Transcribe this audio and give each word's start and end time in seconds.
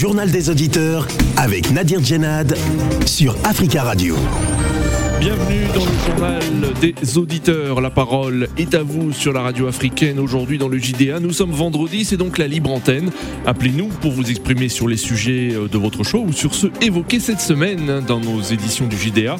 journal 0.00 0.30
des 0.30 0.48
auditeurs 0.48 1.06
avec 1.36 1.72
Nadir 1.72 2.02
Djenad 2.02 2.56
sur 3.04 3.36
Africa 3.44 3.82
Radio. 3.82 4.16
Bienvenue 5.20 5.66
dans 5.74 5.84
le 5.84 5.92
journal 6.06 6.42
des 6.80 7.18
auditeurs. 7.18 7.82
La 7.82 7.90
parole 7.90 8.48
est 8.56 8.74
à 8.74 8.82
vous 8.82 9.12
sur 9.12 9.34
la 9.34 9.42
radio 9.42 9.66
africaine 9.66 10.18
aujourd'hui 10.18 10.56
dans 10.56 10.68
le 10.68 10.78
JDA. 10.78 11.20
Nous 11.20 11.34
sommes 11.34 11.50
vendredi, 11.50 12.06
c'est 12.06 12.16
donc 12.16 12.38
la 12.38 12.46
libre 12.46 12.70
antenne. 12.70 13.10
Appelez-nous 13.44 13.88
pour 13.88 14.12
vous 14.12 14.30
exprimer 14.30 14.70
sur 14.70 14.88
les 14.88 14.96
sujets 14.96 15.50
de 15.50 15.76
votre 15.76 16.02
show 16.02 16.24
ou 16.26 16.32
sur 16.32 16.54
ceux 16.54 16.72
évoqués 16.80 17.20
cette 17.20 17.42
semaine 17.42 18.00
dans 18.08 18.20
nos 18.20 18.40
éditions 18.40 18.86
du 18.86 18.96
JDA. 18.96 19.36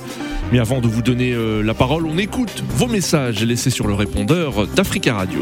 Mais 0.52 0.58
avant 0.58 0.82
de 0.82 0.88
vous 0.88 1.00
donner 1.00 1.32
euh, 1.32 1.62
la 1.62 1.72
parole, 1.72 2.04
on 2.04 2.18
écoute 2.18 2.62
vos 2.76 2.86
messages 2.86 3.42
laissés 3.42 3.70
sur 3.70 3.86
le 3.86 3.94
répondeur 3.94 4.66
d'Africa 4.66 5.14
Radio. 5.14 5.40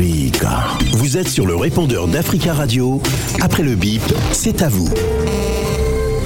Vous 0.00 1.18
êtes 1.18 1.28
sur 1.28 1.46
le 1.46 1.54
répondeur 1.54 2.06
d'Africa 2.06 2.54
Radio. 2.54 3.02
Après 3.42 3.62
le 3.62 3.76
bip, 3.76 4.00
c'est 4.32 4.62
à 4.62 4.68
vous. 4.70 4.88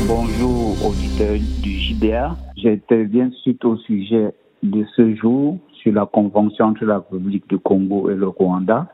Bonjour 0.06 0.91
auditeurs 0.91 1.41
du 1.60 1.70
JDA. 1.80 2.37
J'interviens 2.56 3.33
suite 3.42 3.64
au 3.64 3.77
sujet 3.78 4.33
de 4.62 4.84
ce 4.95 5.16
jour 5.16 5.59
sur 5.73 5.92
la 5.92 6.06
convention 6.06 6.66
entre 6.66 6.84
la 6.84 6.98
République 6.98 7.48
du 7.48 7.59
Congo 7.59 8.10
et 8.10 8.14
le 8.14 8.28
Rwanda. 8.28 8.87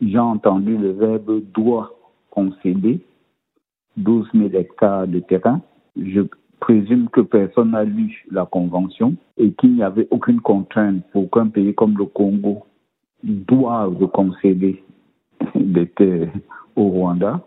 J'ai 0.00 0.20
entendu 0.20 0.76
le 0.76 0.92
verbe 0.92 1.42
doit 1.52 1.90
concéder 2.30 3.00
12 3.96 4.28
000 4.32 4.50
hectares 4.54 5.08
de 5.08 5.18
terrain. 5.18 5.62
Je 5.96 6.20
présume 6.60 7.08
que 7.08 7.22
personne 7.22 7.72
n'a 7.72 7.82
lu 7.82 8.24
la 8.30 8.46
convention 8.46 9.16
et 9.36 9.50
qu'il 9.54 9.74
n'y 9.74 9.82
avait 9.82 10.06
aucune 10.12 10.40
contrainte 10.40 11.02
pour 11.12 11.28
qu'un 11.28 11.48
pays 11.48 11.74
comme 11.74 11.98
le 11.98 12.04
Congo 12.04 12.66
doive 13.22 14.06
concéder 14.08 14.82
des 15.54 15.86
terres 15.88 16.32
au 16.76 16.88
Rwanda 16.88 17.40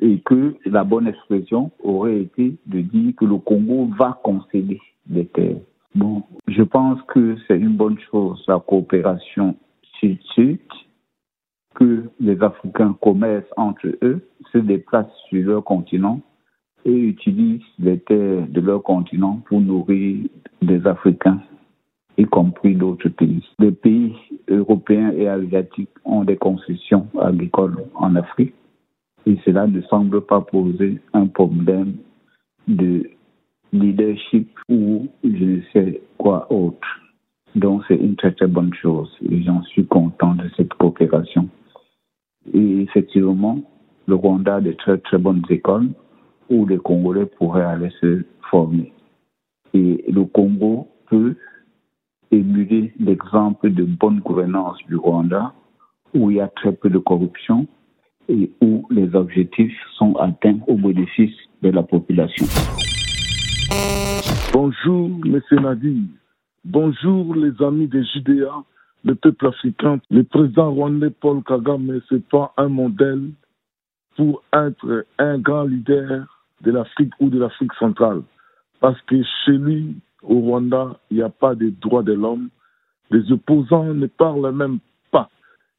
et 0.00 0.20
que 0.20 0.54
la 0.66 0.84
bonne 0.84 1.08
expression 1.08 1.70
aurait 1.82 2.20
été 2.20 2.56
de 2.66 2.80
dire 2.80 3.14
que 3.16 3.24
le 3.24 3.38
Congo 3.38 3.88
va 3.98 4.18
concéder 4.22 4.80
des 5.06 5.26
terres. 5.26 5.60
Bon, 5.94 6.22
je 6.46 6.62
pense 6.62 7.00
que 7.08 7.36
c'est 7.46 7.58
une 7.58 7.76
bonne 7.76 7.98
chose 8.10 8.44
la 8.46 8.60
coopération 8.60 9.56
sud-sud, 9.98 10.60
que 11.74 12.04
les 12.20 12.42
Africains 12.42 12.96
commercent 13.00 13.52
entre 13.56 13.88
eux, 14.02 14.26
se 14.52 14.58
déplacent 14.58 15.06
sur 15.28 15.46
leur 15.46 15.64
continent 15.64 16.20
et 16.84 16.92
utilisent 16.92 17.62
les 17.78 17.98
terres 17.98 18.46
de 18.48 18.60
leur 18.60 18.82
continent 18.82 19.42
pour 19.46 19.60
nourrir 19.60 20.26
des 20.62 20.86
Africains, 20.86 21.40
y 22.18 22.24
compris 22.24 22.74
d'autres 22.74 23.08
pays. 23.08 23.44
Les 23.58 23.72
pays 23.72 24.14
européens 24.48 25.12
et 25.12 25.28
asiatiques 25.28 25.90
ont 26.04 26.24
des 26.24 26.36
concessions 26.36 27.06
agricoles 27.20 27.84
en 27.94 28.14
Afrique 28.16 28.54
et 29.26 29.36
cela 29.44 29.66
ne 29.66 29.80
semble 29.82 30.20
pas 30.22 30.40
poser 30.40 31.00
un 31.12 31.26
problème 31.26 31.94
de 32.68 33.10
leadership 33.72 34.48
ou 34.68 35.08
je 35.24 35.44
ne 35.44 35.60
sais 35.72 36.00
quoi 36.16 36.50
autre. 36.52 36.86
Donc 37.54 37.82
c'est 37.88 37.96
une 37.96 38.16
très 38.16 38.32
très 38.32 38.46
bonne 38.46 38.72
chose 38.74 39.10
et 39.28 39.42
j'en 39.42 39.62
suis 39.62 39.86
content 39.86 40.34
de 40.34 40.48
cette 40.56 40.72
coopération. 40.74 41.48
Et 42.52 42.82
effectivement, 42.82 43.60
le 44.06 44.14
Rwanda 44.14 44.56
a 44.56 44.60
de 44.60 44.72
très 44.72 44.98
très 44.98 45.18
bonnes 45.18 45.42
écoles 45.50 45.88
où 46.48 46.64
les 46.66 46.78
Congolais 46.78 47.26
pourraient 47.26 47.64
aller 47.64 47.90
se 48.00 48.22
former. 48.50 48.92
Et 49.74 50.04
le 50.08 50.24
Congo 50.24 50.88
peut 51.10 51.34
émuler 52.30 52.92
l'exemple 52.98 53.70
de 53.70 53.84
bonne 53.84 54.20
gouvernance 54.20 54.78
du 54.88 54.96
Rwanda 54.96 55.52
où 56.14 56.30
il 56.30 56.38
y 56.38 56.40
a 56.40 56.48
très 56.48 56.72
peu 56.72 56.88
de 56.88 56.98
corruption 56.98 57.66
et 58.28 58.50
où 58.60 58.86
les 58.90 59.14
objectifs 59.14 59.78
sont 59.96 60.14
atteints 60.16 60.58
au 60.66 60.74
bénéfice 60.74 61.36
de 61.62 61.70
la 61.70 61.82
population. 61.82 62.46
Bonjour, 64.52 65.10
Monsieur 65.24 65.58
Nadi. 65.60 66.08
Bonjour, 66.64 67.34
les 67.34 67.52
amis 67.62 67.86
des 67.86 68.02
JDA, 68.04 68.64
le 69.04 69.14
peuple 69.14 69.46
africain. 69.46 70.00
Le 70.10 70.24
président 70.24 70.72
rwandais 70.72 71.10
Paul 71.10 71.42
Kagame, 71.44 72.00
ce 72.08 72.14
n'est 72.14 72.20
pas 72.20 72.52
un 72.56 72.68
modèle 72.68 73.30
pour 74.16 74.42
être 74.52 75.06
un 75.18 75.38
grand 75.38 75.64
leader 75.64 76.26
de 76.62 76.70
l'Afrique 76.70 77.12
ou 77.20 77.28
de 77.28 77.38
l'Afrique 77.38 77.74
centrale. 77.78 78.22
Parce 78.80 79.00
que 79.02 79.22
chez 79.44 79.52
lui, 79.52 79.96
au 80.22 80.40
Rwanda, 80.40 80.98
il 81.10 81.18
n'y 81.18 81.22
a 81.22 81.28
pas 81.28 81.54
de 81.54 81.70
droits 81.80 82.02
de 82.02 82.12
l'homme. 82.12 82.48
Les 83.10 83.30
opposants 83.32 83.94
ne 83.94 84.06
parlent 84.06 84.52
même 84.52 84.78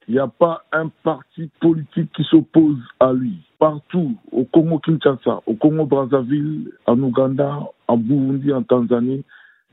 il 0.08 0.14
n'y 0.14 0.20
a 0.20 0.28
pas 0.28 0.64
un 0.72 0.88
parti 1.04 1.50
politique 1.60 2.12
qui 2.14 2.24
s'oppose 2.24 2.80
à 3.00 3.12
lui. 3.12 3.36
Partout, 3.60 4.16
au 4.32 4.46
Congo-Kinshasa, 4.46 5.42
au 5.46 5.56
Congo-Brazzaville, 5.56 6.72
en 6.86 6.98
Ouganda, 7.02 7.60
en 7.90 7.98
Burundi, 7.98 8.54
en 8.54 8.64
Tanzanie, 8.64 9.26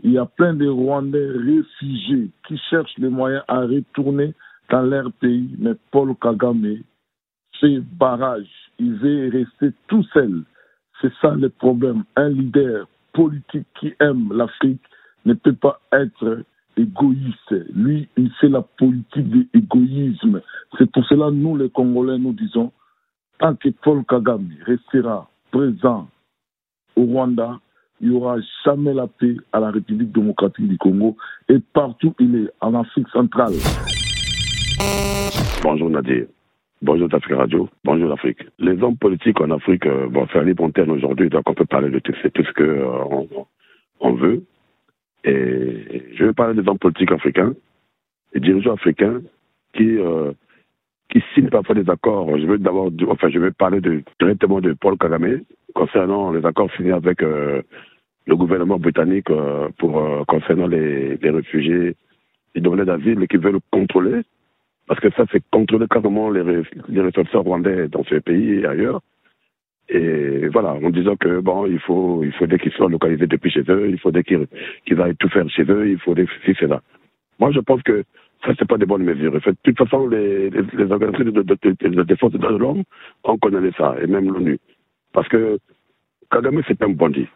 il 0.03 0.11
y 0.11 0.19
a 0.19 0.27
plein 0.27 0.55
de 0.55 0.67
Rwandais 0.67 1.29
réfugiés 1.29 2.31
qui 2.49 2.59
cherchent 2.69 2.99
les 2.99 3.11
moyens 3.11 3.45
à 3.47 3.61
retourner 3.61 4.35
dans 4.71 4.83
leur 4.83 5.13
pays. 5.13 5.55
Mais 5.59 5.75
Paul 5.93 6.17
Kagame 6.21 6.79
fait 7.61 7.79
barrage. 7.79 8.51
Il 8.81 8.95
veut 8.95 9.31
rester 9.31 9.73
tout 9.87 10.03
seul. 10.13 10.43
C'est 11.01 11.13
ça 11.21 11.31
le 11.31 11.49
problème. 11.49 12.03
Un 12.17 12.31
leader 12.31 12.89
politique 13.15 13.67
qui 13.81 13.95
aime 14.01 14.31
l'Afrique 14.33 14.83
ne 15.25 15.33
peut 15.33 15.55
pas 15.55 15.81
être 15.93 16.45
égoïste. 16.77 17.55
Lui, 17.75 18.09
il 18.17 18.31
fait 18.41 18.49
la 18.49 18.61
politique 18.61 19.31
de 19.31 19.47
l'égoïsme. 19.55 20.43
C'est 20.77 20.91
pour 20.91 21.07
cela, 21.07 21.31
nous, 21.31 21.57
les 21.57 21.71
Congolais, 21.71 22.19
nous 22.19 22.33
disons, 22.35 22.73
tant 23.39 23.55
que 23.55 23.71
Paul 23.71 24.05
Kagame 24.05 24.51
restera 24.67 25.31
présent 25.51 26.09
au 26.97 27.05
Rwanda, 27.05 27.59
il 28.01 28.11
n'y 28.11 28.17
aura 28.17 28.37
jamais 28.65 28.93
la 28.93 29.07
paix 29.07 29.37
à 29.53 29.61
la 29.61 29.71
République 29.71 30.13
démocratique 30.13 30.69
du 30.69 30.77
Congo 30.79 31.17
et 31.49 31.59
partout 31.73 32.15
il 32.19 32.37
est, 32.37 32.51
en 32.61 32.75
Afrique 32.75 33.09
centrale. 33.09 33.53
Bonjour 35.63 35.91
Nadir. 35.91 36.27
Bonjour 36.85 37.09
d'Afrique 37.09 37.39
Radio. 37.39 37.67
Bonjour 37.83 38.11
l'Afrique. 38.11 38.45
Les 38.59 38.83
hommes 38.83 38.99
politiques 38.99 39.41
en 39.41 39.51
Afrique 39.53 39.87
euh, 39.87 40.27
faire 40.27 40.45
les 40.45 40.55
terme 40.55 40.91
aujourd'hui, 40.91 41.31
donc 41.31 41.49
on 41.49 41.55
peut 41.55 41.65
parler 41.65 41.89
de 41.89 41.99
tout, 41.99 42.13
tout 42.13 42.45
ce 42.45 42.53
qu'on 42.53 42.63
euh, 42.63 43.45
on 44.01 44.13
veut. 44.13 44.43
Et 45.25 46.03
je 46.15 46.27
vais 46.27 46.35
parler 46.35 46.61
des 46.61 46.69
hommes 46.69 46.79
politiques 46.79 47.11
africains, 47.11 47.55
des 48.35 48.41
dirigeants 48.41 48.75
africains 48.75 49.23
qui, 49.73 49.97
euh, 49.97 50.33
qui 51.09 51.23
signent 51.33 51.49
parfois 51.49 51.75
des 51.75 51.89
accords. 51.89 52.37
Je 52.39 52.45
veux 52.45 52.59
d'abord, 52.59 52.91
enfin, 53.09 53.31
je 53.31 53.39
vais 53.39 53.51
parler 53.51 53.81
directement 54.21 54.61
de 54.61 54.75
Paul 54.75 54.99
Kagame 54.99 55.41
concernant 55.75 56.33
les 56.33 56.45
accords 56.45 56.71
signés 56.77 56.93
avec 56.93 57.23
euh, 57.23 57.63
le 58.27 58.37
gouvernement 58.37 58.79
britannique 58.79 59.29
concernant 60.29 60.67
les, 60.67 61.17
les 61.17 61.31
réfugiés, 61.31 61.97
les 62.55 62.61
demandeurs 62.61 62.85
d'asile 62.85 63.27
qui 63.27 63.39
veulent 63.39 63.61
contrôler, 63.71 64.21
parce 64.87 65.01
que 65.01 65.11
ça, 65.11 65.25
c'est 65.33 65.43
contrôler 65.51 65.87
carrément 65.89 66.31
les, 66.31 66.63
les 66.89 67.01
ressortissants 67.01 67.43
rwandais 67.43 67.89
dans 67.89 68.05
ce 68.05 68.17
pays 68.17 68.61
et 68.61 68.67
ailleurs. 68.67 69.01
Et 69.89 70.49
voilà, 70.49 70.73
en 70.75 70.91
disant 70.91 71.17
que 71.17 71.41
bon, 71.41 71.67
il 71.67 71.79
faut, 71.79 72.23
il 72.25 72.33
faudrait 72.33 72.59
qu'ils 72.59 72.73
soient 72.73 72.89
localisés 72.89 73.27
depuis 73.27 73.51
chez 73.51 73.65
eux, 73.69 73.89
il 73.89 73.99
faudrait 73.99 74.23
qu'ils 74.23 74.47
qu'ils 74.87 75.01
aillent 75.01 75.17
tout 75.17 75.29
faire 75.29 75.49
chez 75.51 75.65
eux, 75.65 75.89
il 75.89 75.99
faudrait 75.99 76.27
ceci, 76.41 76.57
cela. 76.59 76.81
Moi, 77.39 77.51
je 77.53 77.61
pense 77.61 77.83
que 77.83 78.05
ça, 78.45 78.53
c'est 78.59 78.69
pas 78.69 78.79
des 78.79 78.87
bonnes 78.87 79.05
mesures. 79.05 79.33
De 79.33 79.41
toute 79.63 79.79
façon, 79.79 80.07
les, 80.09 80.51
les, 80.51 80.63
les 80.73 80.91
organisations 80.93 81.25
de, 81.25 81.43
de, 81.43 81.57
de, 81.63 81.89
de, 81.89 82.03
défense 82.03 82.33
de 82.33 82.47
l'homme, 82.47 82.83
on 83.25 83.37
connaît 83.39 83.71
ça, 83.77 83.97
et 84.03 84.07
même 84.07 84.33
l'ONU. 84.33 84.59
Parce 85.13 85.29
que 85.29 85.59
Kagame, 86.31 86.63
c'est 86.67 86.83
un 86.83 86.91
bandit. 86.91 87.29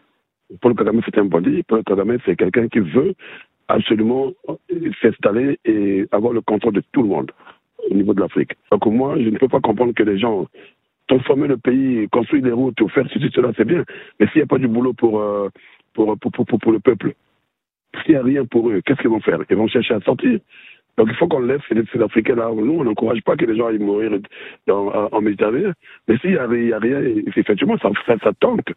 Paul 0.60 0.75
Kagame, 0.75 1.03
c'est 1.04 1.19
un 1.19 1.25
bandit. 1.25 1.62
Paul 1.64 1.84
Kagame, 1.84 2.19
c'est 2.25 2.37
quelqu'un 2.37 2.69
qui 2.69 2.81
veut 2.81 3.14
absolument 3.69 4.33
s'installer 5.01 5.59
et 5.65 6.06
avoir 6.11 6.33
le 6.33 6.41
contrôle 6.41 6.75
de 6.75 6.82
tout 6.93 7.03
le 7.03 7.09
monde 7.09 7.31
au 7.91 7.94
niveau 7.94 8.15
de 8.15 8.20
l'Afrique. 8.20 8.53
Donc 8.70 8.87
moi, 8.87 9.17
je 9.19 9.29
ne 9.29 9.38
peux 9.38 9.49
pas 9.49 9.61
comprendre 9.61 9.94
que 9.94 10.03
les 10.03 10.19
gens 10.19 10.47
transformer 11.09 11.49
le 11.49 11.56
pays, 11.56 12.09
construire 12.11 12.43
des 12.43 12.53
routes, 12.53 12.76
faire 12.91 13.06
ceci, 13.12 13.31
cela, 13.35 13.50
c'est 13.56 13.65
bien. 13.65 13.85
Mais 14.20 14.26
s'il 14.29 14.37
n'y 14.37 14.43
a 14.43 14.47
pas 14.47 14.59
du 14.59 14.69
boulot 14.69 14.93
pour, 14.93 15.20
euh, 15.20 15.49
pour, 15.94 16.17
pour, 16.19 16.31
pour, 16.32 16.59
pour, 16.59 16.73
le 16.73 16.81
peuple, 16.81 17.15
s'il 18.05 18.15
n'y 18.15 18.20
a 18.20 18.23
rien 18.23 18.44
pour 18.44 18.69
eux, 18.69 18.81
qu'est-ce 18.85 19.00
qu'ils 19.00 19.11
vont 19.11 19.20
faire? 19.20 19.38
Ils 19.49 19.56
vont 19.56 19.69
chercher 19.69 19.94
à 19.94 20.00
sortir. 20.00 20.38
Donc 20.99 21.09
il 21.11 21.14
faut 21.14 21.29
qu'on 21.29 21.41
laisse 21.41 21.62
ces 21.71 22.03
Africains 22.03 22.35
là. 22.35 22.50
Nous, 22.55 22.81
on 22.81 22.85
n'encourage 22.85 23.23
pas 23.23 23.37
que 23.37 23.44
les 23.44 23.56
gens 23.56 23.69
aillent 23.69 23.79
mourir 23.79 24.11
dans, 24.67 24.93
en 25.11 25.21
Méditerranée. 25.21 25.71
Mais 26.09 26.19
s'il 26.19 26.31
n'y 26.31 26.37
a, 26.37 26.43
a, 26.43 26.79
rien, 26.79 27.00
effectivement, 27.37 27.79
ça, 27.79 27.91
ça, 28.06 28.17
ça 28.23 28.32
tente. 28.38 28.69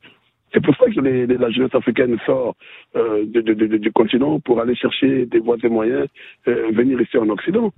C'est 0.53 0.61
pour 0.61 0.75
ça 0.75 0.85
que 0.85 0.99
la 0.99 1.49
jeunesse 1.49 1.73
africaine 1.73 2.17
sort 2.25 2.55
du 2.93 3.91
continent 3.93 4.39
pour 4.39 4.59
aller 4.59 4.75
chercher 4.75 5.25
des 5.25 5.39
voies 5.39 5.57
et 5.63 5.69
moyens, 5.69 6.07
euh, 6.47 6.71
venir 6.73 6.99
ici 6.99 7.17
en 7.17 7.29
Occident. 7.29 7.71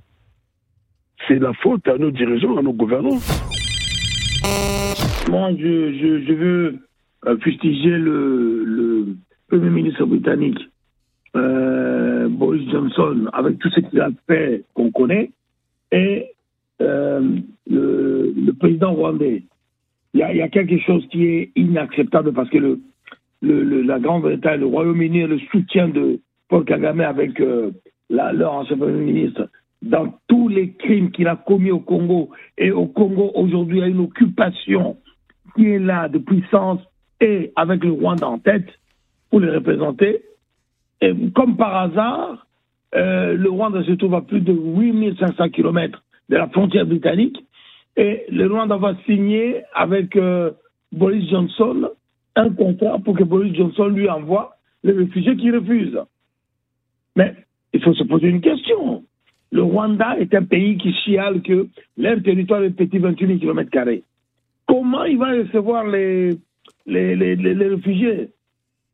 C'est 1.28 1.40
la 1.40 1.54
faute 1.54 1.88
à 1.88 1.98
nos 1.98 2.12
dirigeants, 2.12 2.58
à 2.58 2.62
nos 2.62 2.74
gouvernants. 2.74 3.20
Moi, 5.30 5.52
je, 5.58 6.34
veux 6.34 6.80
euh, 7.28 7.38
fustiger 7.40 7.98
le, 7.98 9.16
Premier 9.50 9.70
ministre 9.70 10.06
britannique, 10.06 10.58
euh, 11.36 12.28
Boris 12.28 12.68
Johnson, 12.72 13.30
avec 13.34 13.60
tout 13.60 13.70
ce 13.70 13.82
qu'il 13.82 14.02
a 14.02 14.10
fait 14.26 14.64
qu'on 14.74 14.90
connaît. 14.90 15.30
Et 15.92 16.30
le 16.80 18.52
président 18.54 18.94
rwandais, 18.94 19.44
il 20.14 20.20
y, 20.20 20.42
a, 20.42 20.48
quelque 20.48 20.78
chose 20.80 21.06
qui 21.10 21.26
est 21.26 21.52
inacceptable 21.56 22.34
parce 22.34 22.50
que 22.50 22.60
le, 22.60 22.80
le, 23.42 23.82
la 23.82 24.00
Grande-Bretagne, 24.00 24.60
le 24.60 24.68
Royaume-Uni, 24.68 25.24
le 25.24 25.40
soutien 25.52 25.88
de 25.88 26.20
Paul 26.50 26.66
Kagame 26.66 27.02
avec 27.02 27.40
euh, 27.40 27.72
leur 28.10 28.54
ancien 28.54 28.78
Premier 28.78 29.02
ministre 29.02 29.50
dans 29.82 30.14
tous 30.28 30.48
les 30.48 30.74
crimes 30.74 31.12
qu'il 31.12 31.28
a 31.28 31.36
commis 31.36 31.72
au 31.72 31.80
Congo. 31.80 32.30
Et 32.58 32.72
au 32.72 32.86
Congo, 32.86 33.32
aujourd'hui, 33.36 33.80
il 33.80 33.82
y 33.82 33.84
a 33.84 33.88
une 33.88 34.00
occupation 34.00 34.98
qui 35.56 35.68
est 35.68 35.80
là 35.80 36.08
de 36.08 36.20
puissance 36.20 36.80
et 37.20 37.52
avec 37.56 37.84
le 37.84 37.92
Rwanda 37.92 38.28
en 38.28 38.40
tête 38.40 38.68
pour 39.30 39.40
les 39.40 39.50
représenter. 39.50 40.22
Et 41.02 41.14
comme 41.36 41.58
par 41.58 41.76
hasard, 41.76 42.48
euh, 42.96 43.34
le 43.34 43.50
Rwanda 43.50 43.84
se 43.84 43.92
trouve 43.94 44.16
à 44.16 44.22
plus 44.22 44.42
de 44.42 44.54
8500 44.54 45.50
km 45.50 46.04
de 46.30 46.38
la 46.38 46.48
frontière 46.48 46.86
britannique 46.86 47.44
et 47.96 48.26
le 48.30 48.48
Rwanda 48.48 48.78
va 48.78 48.96
signer 49.06 49.62
avec 49.74 50.16
euh, 50.16 50.52
Boris 50.92 51.30
Johnson 51.30 51.90
un 52.36 52.50
contrat 52.50 53.00
pour 53.00 53.16
que 53.16 53.24
Boris 53.24 53.56
Johnson 53.56 53.88
lui 53.88 54.10
envoie 54.10 54.56
les 54.84 54.94
réfugiés 54.94 55.36
qui 55.36 55.52
refusent. 55.52 56.02
Mais 57.16 57.36
il 57.74 57.82
faut 57.84 57.94
se 57.94 58.04
poser 58.04 58.28
une 58.28 58.42
question. 58.42 59.04
Le 59.52 59.62
Rwanda 59.62 60.18
est 60.20 60.34
un 60.34 60.44
pays 60.44 60.78
qui 60.78 60.92
chiale 60.94 61.42
que 61.44 61.68
leur 61.98 62.22
territoire 62.24 62.64
est 62.64 62.72
petit 62.72 62.98
28 62.98 63.40
km. 63.40 63.70
Comment 64.68 65.04
il 65.04 65.18
va 65.18 65.32
recevoir 65.32 65.86
les, 65.86 66.32
les, 66.88 67.16
les, 67.16 67.36
les 67.36 67.68
réfugiés 67.68 68.30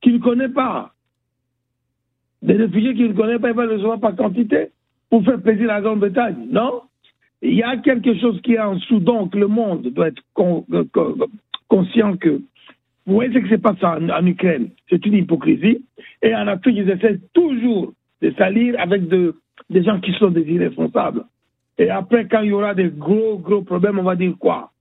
qu'il 0.02 0.16
ne 0.16 0.20
connaît 0.20 0.50
pas? 0.50 0.94
Des 2.42 2.54
réfugiés 2.54 2.94
qu'il 2.94 3.10
ne 3.10 3.14
connaît 3.14 3.40
pas, 3.40 3.50
il 3.50 3.56
va 3.56 3.66
les 3.66 3.76
recevoir 3.76 4.00
par 4.00 4.16
quantité 4.16 4.70
pour 5.10 5.24
faire 5.24 5.42
plaisir 5.42 5.70
à 5.70 5.76
la 5.76 5.82
Grande-Bretagne, 5.82 6.48
non? 6.52 6.82
Il 7.42 7.54
y 7.54 7.64
a 7.64 7.78
quelque 7.78 8.18
chose 8.20 8.42
qui 8.42 8.54
est 8.54 8.60
en 8.60 8.76
dessous, 8.76 9.00
donc 9.00 9.34
le 9.36 9.48
monde 9.48 9.88
doit 9.88 10.10
être 10.10 10.22
con, 10.34 10.66
con, 10.94 11.16
conscient 11.68 12.18
que 12.18 12.42
vous 13.10 13.16
voyez 13.16 13.34
ce 13.34 13.40
qui 13.40 13.50
se 13.50 13.56
passe 13.56 13.84
en, 13.84 14.08
en 14.10 14.26
Ukraine, 14.28 14.70
c'est 14.88 15.04
une 15.04 15.16
hypocrisie. 15.16 15.84
Et 16.22 16.36
en 16.36 16.48
Afrique, 16.48 16.78
ils 16.78 16.90
essaient 16.90 17.20
toujours 17.34 17.94
de 18.22 18.32
salir 18.38 18.80
avec 18.80 19.08
de, 19.08 19.36
des 19.70 19.84
gens 19.84 20.00
qui 20.00 20.14
sont 20.14 20.30
des 20.30 20.44
irresponsables. 20.44 21.24
Et 21.80 21.90
après, 21.90 22.28
quand 22.28 22.42
il 22.42 22.50
y 22.50 22.54
aura 22.54 22.76
des 22.76 22.90
gros, 22.90 23.40
gros 23.40 23.64
problèmes, 23.64 23.98
on 23.98 24.04
va 24.04 24.16
dire 24.16 24.34
quoi? 24.38 24.72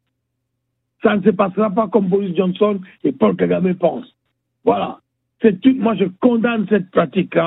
Ça 1.02 1.16
ne 1.16 1.22
se 1.22 1.30
passera 1.30 1.70
pas 1.70 1.88
comme 1.88 2.08
Boris 2.08 2.36
Johnson 2.36 2.80
et 3.04 3.12
Paul 3.12 3.36
Kagame 3.36 3.74
pensent. 3.74 4.14
Voilà. 4.62 4.98
Tout. 5.40 5.74
Moi, 5.76 5.94
je 5.94 6.04
condamne 6.20 6.66
cette 6.68 6.90
pratique-là. 6.90 7.46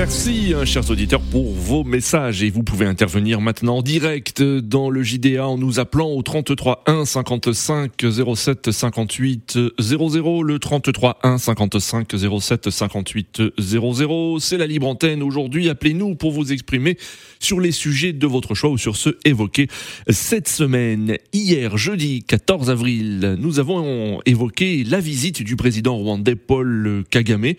Merci, 0.00 0.54
hein, 0.54 0.64
chers 0.64 0.88
auditeurs, 0.92 1.20
pour 1.20 1.52
vos 1.52 1.82
messages. 1.82 2.44
Et 2.44 2.50
vous 2.50 2.62
pouvez 2.62 2.86
intervenir 2.86 3.40
maintenant 3.40 3.78
en 3.78 3.82
direct 3.82 4.40
dans 4.40 4.90
le 4.90 5.02
JDA 5.02 5.44
en 5.44 5.58
nous 5.58 5.80
appelant 5.80 6.10
au 6.12 6.22
33 6.22 6.84
1 6.86 7.04
55 7.04 7.90
07 8.36 8.70
58 8.70 9.58
00. 9.80 10.42
Le 10.44 10.58
33 10.60 11.18
1 11.24 11.38
55 11.38 12.14
07 12.40 12.70
58 12.70 13.42
00. 13.58 14.38
C'est 14.38 14.56
la 14.56 14.68
libre 14.68 14.86
antenne. 14.86 15.20
Aujourd'hui, 15.20 15.68
appelez-nous 15.68 16.14
pour 16.14 16.30
vous 16.30 16.52
exprimer 16.52 16.96
sur 17.40 17.58
les 17.58 17.72
sujets 17.72 18.12
de 18.12 18.26
votre 18.28 18.54
choix 18.54 18.70
ou 18.70 18.78
sur 18.78 18.94
ceux 18.94 19.18
évoqués 19.24 19.66
cette 20.08 20.46
semaine. 20.46 21.16
Hier, 21.32 21.76
jeudi 21.76 22.22
14 22.22 22.70
avril, 22.70 23.36
nous 23.40 23.58
avons 23.58 24.20
évoqué 24.26 24.84
la 24.84 25.00
visite 25.00 25.42
du 25.42 25.56
président 25.56 25.96
rwandais 25.96 26.36
Paul 26.36 27.02
Kagame 27.10 27.54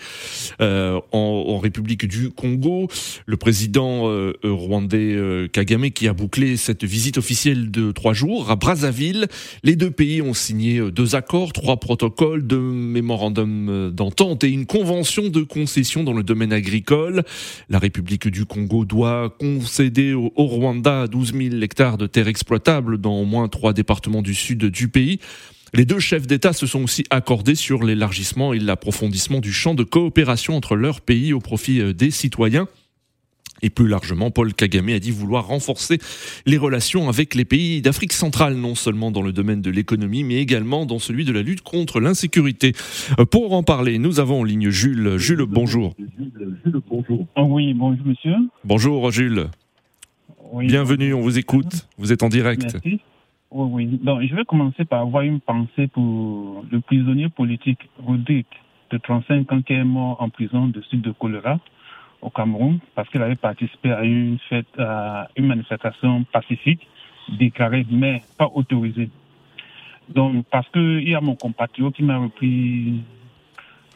euh, 0.62 1.02
en, 1.12 1.18
en 1.50 1.60
République 1.60 2.08
du 2.08 2.29
Congo. 2.30 2.88
Le 3.26 3.38
président 3.38 4.10
euh, 4.10 4.34
rwandais 4.44 5.14
euh, 5.16 5.48
Kagame 5.48 5.92
qui 5.92 6.08
a 6.08 6.14
bouclé 6.14 6.58
cette 6.58 6.84
visite 6.84 7.18
officielle 7.18 7.72
de 7.72 7.92
trois 7.92 8.14
jours 8.14 8.52
à 8.52 8.56
Brazzaville. 8.56 9.28
Les 9.64 9.76
deux 9.76 9.92
pays 9.92 10.22
ont 10.22 10.34
signé 10.34 10.80
euh, 10.80 10.92
deux 10.92 11.16
accords, 11.16 11.54
trois 11.54 11.78
protocoles, 11.78 12.46
deux 12.46 12.60
mémorandums 12.60 13.92
d'entente 13.94 14.44
et 14.44 14.50
une 14.50 14.66
convention 14.66 15.30
de 15.30 15.42
concession 15.42 16.04
dans 16.04 16.14
le 16.14 16.24
domaine 16.24 16.54
agricole. 16.54 17.24
La 17.70 17.80
République 17.80 18.28
du 18.28 18.46
Congo 18.46 18.86
doit 18.86 19.36
concéder 19.40 20.14
au, 20.14 20.32
au 20.36 20.46
Rwanda 20.46 21.08
12 21.08 21.34
000 21.34 21.62
hectares 21.62 21.98
de 21.98 22.08
terres 22.08 22.28
exploitables 22.28 22.98
dans 22.98 23.20
au 23.20 23.26
moins 23.26 23.48
trois 23.48 23.74
départements 23.74 24.22
du 24.22 24.34
sud 24.34 24.66
du 24.66 24.88
pays. 24.88 25.20
Les 25.74 25.86
deux 25.86 26.00
chefs 26.00 26.28
d'État 26.28 26.54
se 26.54 26.66
sont 26.66 26.84
aussi 26.84 27.04
accordés 27.10 27.56
sur 27.56 27.84
l'élargissement 27.84 28.54
et 28.54 28.60
l'approfondissement 28.60 29.40
du 29.40 29.54
champ 29.54 29.76
de 29.76 29.84
coopération 29.84 30.56
entre 30.56 30.76
leurs 30.76 31.02
pays 31.02 31.34
au 31.34 31.40
profit 31.40 31.94
des 31.94 32.12
citoyens. 32.12 32.68
Et 33.62 33.70
plus 33.70 33.88
largement, 33.88 34.32
Paul 34.32 34.54
Kagame 34.54 34.90
a 34.90 35.00
dit 35.00 35.12
vouloir 35.12 35.48
renforcer 35.48 36.00
les 36.46 36.58
relations 36.58 37.10
avec 37.10 37.36
les 37.36 37.46
pays 37.46 37.82
d'Afrique 37.82 38.14
centrale, 38.14 38.56
non 38.56 38.76
seulement 38.76 39.12
dans 39.12 39.22
le 39.22 39.34
domaine 39.34 39.62
de 39.62 39.70
l'économie, 39.70 40.24
mais 40.24 40.36
également 40.36 40.86
dans 40.86 41.00
celui 41.00 41.26
de 41.26 41.34
la 41.34 41.42
lutte 41.42 41.62
contre 41.62 42.00
l'insécurité. 42.00 42.74
Pour 43.32 43.54
en 43.54 43.64
parler, 43.64 43.98
nous 43.98 44.20
avons 44.20 44.42
en 44.42 44.44
ligne 44.44 44.70
Jules. 44.70 45.18
Jules, 45.18 45.46
bonjour. 45.48 45.96
Oui, 47.38 47.74
bonjour 47.74 48.06
monsieur. 48.06 48.36
Bonjour 48.64 49.12
Jules. 49.12 49.48
Oui, 50.52 50.68
Bienvenue, 50.68 51.14
on 51.14 51.22
vous 51.22 51.38
écoute. 51.38 51.88
Vous 51.98 52.12
êtes 52.12 52.24
en 52.24 52.30
direct. 52.30 52.78
Merci. 52.84 53.02
Oui, 53.52 53.68
oui. 53.72 54.00
Donc, 54.04 54.22
je 54.22 54.36
vais 54.36 54.46
commencer 54.46 54.86
par 54.86 55.02
avoir 55.02 55.24
une 55.24 55.40
pensée 55.40 55.88
pour 55.88 56.64
le 56.72 56.80
prisonnier 56.82 57.30
politique 57.30 57.80
Rodrigue, 58.06 58.46
de 58.92 58.98
35 58.98 59.52
ans, 59.52 59.62
qui 59.62 59.74
est 59.74 59.84
mort 59.84 60.18
en 60.22 60.30
prison 60.30 60.68
de 60.68 60.82
sud 60.82 61.02
de 61.02 61.12
choléra 61.12 61.60
au 62.22 62.30
Cameroun, 62.30 62.80
parce 62.96 63.10
qu'il 63.10 63.22
avait 63.22 63.36
participé 63.36 63.92
à 63.92 64.04
une 64.04 64.38
fête, 64.50 64.68
à 64.78 65.30
une 65.36 65.48
manifestation 65.48 66.24
pacifique, 66.32 66.86
déclarée, 67.40 67.86
mais 67.90 68.22
pas 68.38 68.50
autorisée. 68.54 69.10
Donc, 70.14 70.46
parce 70.52 70.68
qu'il 70.70 71.08
y 71.08 71.16
a 71.16 71.22
mon 71.22 71.36
compatriote 71.36 71.96
qui 71.96 72.04
m'a 72.04 72.18
repris 72.18 73.02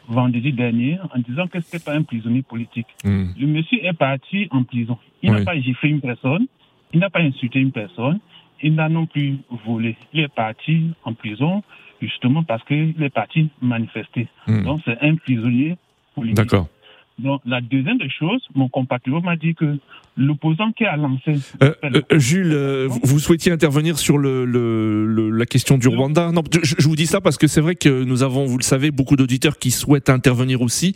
vendredi 0.08 0.52
dernier 0.52 0.98
en 1.14 1.18
disant 1.18 1.46
que 1.48 1.60
ce 1.60 1.66
n'était 1.76 1.84
pas 1.84 1.96
un 1.96 2.02
prisonnier 2.02 2.42
politique. 2.42 2.86
Mm. 3.04 3.24
Le 3.38 3.46
monsieur 3.46 3.84
est 3.84 3.92
parti 3.96 4.48
en 4.50 4.62
prison. 4.62 4.98
Il 5.22 5.30
Oui. 5.30 5.38
n'a 5.38 5.44
pas 5.44 5.58
giflé 5.58 5.90
une 5.90 6.00
personne, 6.00 6.46
il 6.92 7.00
n'a 7.00 7.10
pas 7.10 7.20
insulté 7.20 7.58
une 7.60 7.72
personne, 7.72 8.20
il 8.64 8.74
n'a 8.74 8.88
non 8.88 9.06
plus 9.06 9.36
volé. 9.66 9.96
Il 10.12 10.20
est 10.20 10.34
parti 10.34 10.90
en 11.04 11.12
prison 11.14 11.62
justement 12.00 12.42
parce 12.42 12.64
qu'il 12.64 13.00
est 13.00 13.10
parti 13.10 13.50
manifester. 13.60 14.26
Mm. 14.48 14.64
Donc 14.64 14.80
c'est 14.84 14.98
un 15.00 15.14
prisonnier 15.16 15.76
politique. 16.14 16.36
D'accord. 16.36 16.66
Donc 17.18 17.40
la 17.46 17.60
deuxième 17.60 17.98
des 17.98 18.10
choses, 18.10 18.42
mon 18.54 18.68
compatriote 18.68 19.22
m'a 19.22 19.36
dit 19.36 19.54
que 19.54 19.76
l'opposant 20.16 20.72
qui 20.72 20.84
a 20.84 20.96
lancé 20.96 21.34
Euh, 21.62 21.72
euh, 21.84 22.18
Jules, 22.18 22.52
euh, 22.52 22.88
vous- 22.88 23.18
souhaitiez 23.20 23.50
intervenir 23.52 23.98
sur 23.98 24.18
le, 24.18 24.44
le- 24.44 25.06
le- 25.06 25.30
la 25.30 25.46
question 25.46 25.78
du 25.78 25.88
Rwanda? 25.88 26.30
Non, 26.32 26.42
je, 26.62 26.74
je 26.78 26.88
vous 26.88 26.96
dis 26.96 27.06
ça 27.06 27.20
parce 27.20 27.36
que 27.36 27.46
c'est 27.46 27.60
vrai 27.60 27.74
que 27.76 28.02
nous 28.04 28.22
avons, 28.24 28.44
vous 28.46 28.58
le 28.58 28.62
savez, 28.64 28.90
beaucoup 28.90 29.16
d'auditeurs 29.16 29.58
qui 29.58 29.70
souhaitent 29.70 30.10
intervenir 30.10 30.60
aussi. 30.60 30.94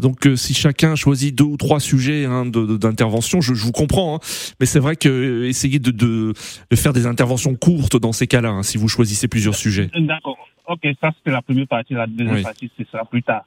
Donc, 0.00 0.26
euh, 0.26 0.36
si 0.36 0.54
chacun 0.54 0.94
choisit 0.96 1.34
deux 1.36 1.44
ou 1.44 1.56
trois 1.56 1.78
sujets 1.80 2.24
hein, 2.26 2.46
d'intervention, 2.46 3.40
je, 3.40 3.54
je 3.54 3.64
vous 3.64 3.72
comprends. 3.72 4.16
hein. 4.16 4.18
mais 4.60 4.66
c'est 4.66 4.80
vrai 4.80 4.96
que 4.96 5.08
euh, 5.08 5.48
essayez 5.48 5.78
de, 5.78 5.90
de, 5.90 6.32
de 6.70 6.76
faire 6.76 6.92
des 6.92 7.06
interventions 7.06 7.54
courtes 7.54 7.96
dans 7.96 8.12
ces 8.12 8.26
cas-là, 8.26 8.50
hein, 8.50 8.62
si 8.62 8.76
vous 8.78 8.88
choisissez 8.88 9.28
plusieurs 9.28 9.54
sujets. 9.54 9.88
D'accord. 9.96 10.36
Ok, 10.68 10.80
ça 11.00 11.10
c'était 11.16 11.30
la 11.32 11.42
première 11.42 11.66
partie. 11.66 11.94
La 11.94 12.06
deuxième 12.06 12.36
Oui. 12.36 12.42
partie, 12.42 12.70
c'est 12.76 12.86
ça 12.92 13.04
plus 13.10 13.22
tard. 13.22 13.44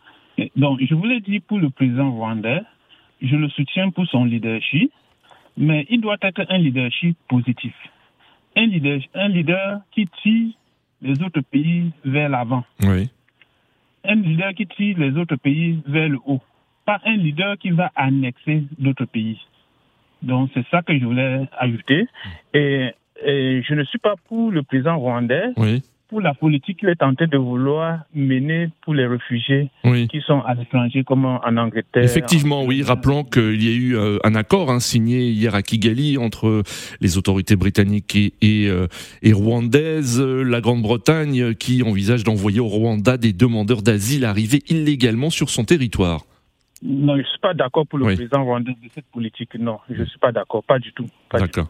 Donc, 0.56 0.80
je 0.82 0.94
voulais 0.96 1.20
dire 1.20 1.42
pour 1.48 1.60
le 1.60 1.70
président 1.70 2.12
rwandais, 2.12 2.62
je 3.22 3.36
le 3.36 3.50
soutiens 3.50 3.90
pour 3.92 4.06
son 4.08 4.26
leadership, 4.26 4.92
mais 5.58 5.86
il 5.90 6.02
doit 6.02 6.18
être 6.22 6.46
un 6.50 6.58
leadership 6.58 7.18
positif. 7.28 7.74
Un 8.56 8.68
leader, 8.68 9.00
un 9.14 9.28
leader 9.30 9.82
qui 9.92 10.08
tire 10.22 10.54
les 11.02 11.22
autres 11.22 11.42
pays 11.42 11.92
vers 12.06 12.30
l'avant. 12.30 12.64
Oui. 12.82 13.10
Un 14.04 14.16
leader 14.16 14.54
qui 14.54 14.68
tire 14.68 14.98
les 15.00 15.16
autres 15.18 15.36
pays 15.36 15.82
vers 15.88 16.10
le 16.10 16.20
haut. 16.26 16.42
Pas 16.86 17.00
un 17.06 17.16
leader 17.16 17.58
qui 17.58 17.72
va 17.72 17.92
annexer 17.96 18.64
d'autres 18.78 19.06
pays. 19.06 19.40
Donc, 20.22 20.50
c'est 20.54 20.66
ça 20.70 20.82
que 20.82 20.98
je 20.98 21.06
voulais 21.06 21.48
ajouter. 21.58 22.08
Et, 22.54 22.92
et 23.24 23.62
je 23.64 23.74
ne 23.74 23.84
suis 23.84 24.00
pas 24.00 24.16
pour 24.28 24.52
le 24.52 24.64
président 24.64 24.98
rwandais 24.98 25.50
Oui. 25.58 25.82
Pour 26.14 26.22
la 26.22 26.36
politique 26.36 26.78
qu'il 26.78 26.90
est 26.90 26.96
tenté 26.98 27.26
de 27.26 27.38
vouloir 27.40 28.02
mener 28.14 28.70
pour 28.84 28.94
les 28.94 29.08
réfugiés 29.08 29.72
Oui. 29.84 30.08
qui 30.10 30.22
sont 30.22 30.42
à 30.42 30.54
l'étranger, 30.54 31.04
comme 31.04 31.26
en 31.26 31.58
Angleterre. 31.58 32.04
Effectivement, 32.04 32.64
oui. 32.66 32.84
Rappelons 32.84 33.24
qu'il 33.24 33.64
y 33.64 33.68
a 33.68 33.76
eu 33.76 33.96
euh, 33.96 34.20
un 34.24 34.36
accord 34.36 34.70
hein, 34.70 34.80
signé 34.80 35.32
hier 35.32 35.56
à 35.56 35.64
Kigali 35.64 36.20
entre 36.20 36.62
les 37.02 37.18
autorités 37.18 37.56
britanniques 37.56 38.16
et, 38.16 38.34
et, 38.44 38.70
euh, 38.70 38.86
et 39.24 39.34
rwandaises. 39.34 40.22
La 40.22 40.62
Grande-Bretagne 40.62 41.56
qui 41.56 41.82
envisage 41.82 42.24
d'envoyer 42.24 42.60
au 42.60 42.68
Rwanda 42.68 43.18
des 43.18 43.34
demandeurs 43.34 43.82
d'asile 43.82 44.24
arrivés 44.24 44.62
illégalement 44.70 45.32
sur 45.32 45.50
son 45.50 45.64
territoire. 45.64 46.22
Non, 46.84 47.16
je 47.16 47.22
ne 47.22 47.26
suis 47.26 47.40
pas 47.40 47.56
d'accord 47.56 47.88
pour 47.88 47.98
le 47.98 48.06
Oui. 48.06 48.16
président 48.16 48.44
rwandais 48.44 48.74
de 48.74 48.90
cette 48.94 49.08
politique. 49.12 49.56
Non, 49.58 49.80
je 49.90 50.00
ne 50.02 50.06
suis 50.06 50.20
pas 50.20 50.32
d'accord. 50.32 50.64
Pas 50.64 50.78
du 50.78 50.94
tout. 50.94 51.08
D'accord. 51.34 51.70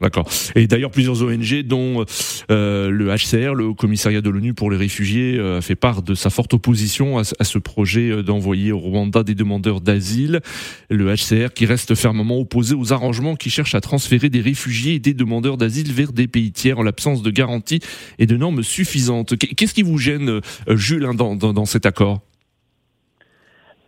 D'accord. 0.00 0.28
Et 0.54 0.66
d'ailleurs, 0.66 0.90
plusieurs 0.90 1.22
ONG, 1.22 1.62
dont 1.62 2.04
euh, 2.50 2.90
le 2.90 3.14
HCR, 3.14 3.54
le 3.54 3.72
Commissariat 3.72 4.20
de 4.20 4.28
l'ONU 4.28 4.52
pour 4.52 4.70
les 4.70 4.76
réfugiés, 4.76 5.38
euh, 5.38 5.62
fait 5.62 5.74
part 5.74 6.02
de 6.02 6.14
sa 6.14 6.28
forte 6.28 6.52
opposition 6.52 7.16
à, 7.18 7.24
ce 7.24 7.58
projet 7.58 8.10
euh, 8.10 8.22
d'envoyer 8.22 8.72
au 8.72 8.78
Rwanda 8.78 9.22
des 9.22 9.34
demandeurs 9.34 9.80
d'asile. 9.80 10.40
Le 10.90 11.14
HCR 11.14 11.54
qui 11.54 11.64
reste 11.64 11.94
fermement 11.94 12.38
opposé 12.38 12.74
aux 12.74 12.92
arrangements 12.92 13.36
qui 13.36 13.48
cherchent 13.48 13.74
à 13.74 13.80
transférer 13.80 14.28
des 14.28 14.42
réfugiés 14.42 14.96
et 14.96 14.98
des 14.98 15.14
demandeurs 15.14 15.56
d'asile 15.56 15.90
vers 15.90 16.12
des 16.12 16.28
pays 16.28 16.52
tiers 16.52 16.78
en 16.78 16.82
l'absence 16.82 17.22
de 17.22 17.30
garanties 17.30 17.80
et 18.18 18.26
de 18.26 18.36
normes 18.36 18.62
suffisantes. 18.62 19.38
Qu'est-ce 19.38 19.72
qui 19.72 19.82
vous 19.82 19.96
gêne, 19.96 20.40
Jules, 20.68 21.06
hein, 21.06 21.14
dans 21.14 21.64
cet 21.64 21.86
accord? 21.86 22.20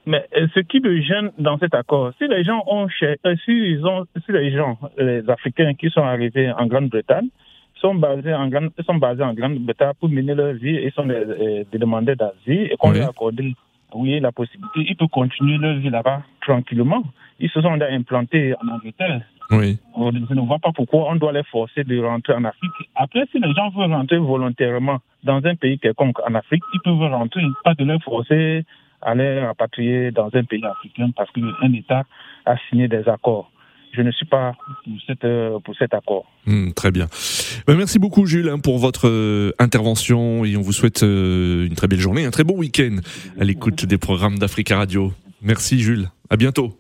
Mais 0.08 0.24
euh, 0.36 0.46
ce 0.54 0.60
qui 0.60 0.80
me 0.80 1.00
gêne 1.02 1.30
dans 1.38 1.58
cet 1.58 1.74
accord, 1.74 2.12
si 2.18 2.26
les 2.26 2.42
gens 2.42 2.64
ont, 2.66 2.88
euh, 3.02 3.36
si 3.44 3.52
ils 3.52 3.86
ont, 3.86 4.06
si 4.24 4.32
les 4.32 4.50
gens, 4.50 4.78
les 4.96 5.28
Africains 5.28 5.74
qui 5.74 5.90
sont 5.90 6.02
arrivés 6.02 6.50
en 6.50 6.66
Grande-Bretagne, 6.66 7.28
sont 7.74 7.94
basés 7.94 8.34
en 8.34 8.48
Grande, 8.48 8.70
sont 8.84 8.94
basés 8.96 9.22
en 9.22 9.34
Grande-Bretagne 9.34 9.92
pour 10.00 10.08
mener 10.08 10.34
leur 10.34 10.54
vie 10.54 10.76
et 10.76 10.90
sont 10.90 11.04
des, 11.06 11.14
euh, 11.14 11.64
demandeurs 11.72 12.16
d'asile 12.16 12.68
et 12.72 12.76
qu'on 12.78 12.90
leur 12.90 13.10
accorde 13.10 13.40
oui, 13.94 14.20
la 14.20 14.32
possibilité, 14.32 14.80
ils 14.86 14.96
peuvent 14.96 15.08
continuer 15.08 15.56
leur 15.56 15.76
vie 15.76 15.88
là-bas 15.88 16.22
tranquillement. 16.42 17.02
Ils 17.40 17.48
se 17.48 17.60
sont 17.62 17.80
implantés 17.80 18.54
en 18.62 18.68
Angleterre. 18.68 19.22
Oui. 19.50 19.78
Je 19.96 20.34
ne 20.34 20.40
vois 20.46 20.58
pas 20.58 20.72
pourquoi 20.74 21.10
on 21.10 21.16
doit 21.16 21.32
les 21.32 21.44
forcer 21.44 21.84
de 21.84 21.98
rentrer 21.98 22.34
en 22.34 22.44
Afrique. 22.44 22.70
Après, 22.94 23.24
si 23.32 23.38
les 23.38 23.50
gens 23.54 23.70
veulent 23.70 23.90
rentrer 23.90 24.18
volontairement 24.18 24.98
dans 25.24 25.42
un 25.42 25.54
pays 25.54 25.78
quelconque 25.78 26.20
en 26.20 26.34
Afrique, 26.34 26.62
ils 26.74 26.80
peuvent 26.84 26.98
rentrer, 26.98 27.40
pas 27.64 27.72
de 27.72 27.84
les 27.84 27.98
forcer 28.00 28.66
aller 29.02 29.40
rapatrier 29.40 30.10
dans 30.10 30.30
un 30.32 30.44
pays 30.44 30.64
africain 30.64 31.10
parce 31.16 31.30
qu'un 31.32 31.72
État 31.72 32.04
a 32.46 32.56
signé 32.68 32.88
des 32.88 33.08
accords. 33.08 33.50
Je 33.92 34.02
ne 34.02 34.10
suis 34.10 34.26
pas 34.26 34.52
pour, 34.84 34.92
cette, 35.06 35.24
euh, 35.24 35.58
pour 35.60 35.74
cet 35.76 35.94
accord. 35.94 36.26
Hmm, 36.46 36.72
très 36.72 36.90
bien. 36.90 37.06
Ben, 37.66 37.76
merci 37.76 37.98
beaucoup 37.98 38.26
Jules 38.26 38.48
hein, 38.48 38.58
pour 38.58 38.78
votre 38.78 39.08
euh, 39.08 39.52
intervention 39.58 40.44
et 40.44 40.56
on 40.56 40.60
vous 40.60 40.72
souhaite 40.72 41.02
euh, 41.02 41.66
une 41.66 41.74
très 41.74 41.88
belle 41.88 41.98
journée, 41.98 42.24
un 42.26 42.30
très 42.30 42.44
bon 42.44 42.56
week-end 42.56 42.96
à 43.40 43.44
l'écoute 43.44 43.86
des 43.86 43.98
programmes 43.98 44.38
d'Africa 44.38 44.76
Radio. 44.76 45.12
Merci 45.40 45.80
Jules, 45.80 46.08
à 46.28 46.36
bientôt. 46.36 46.78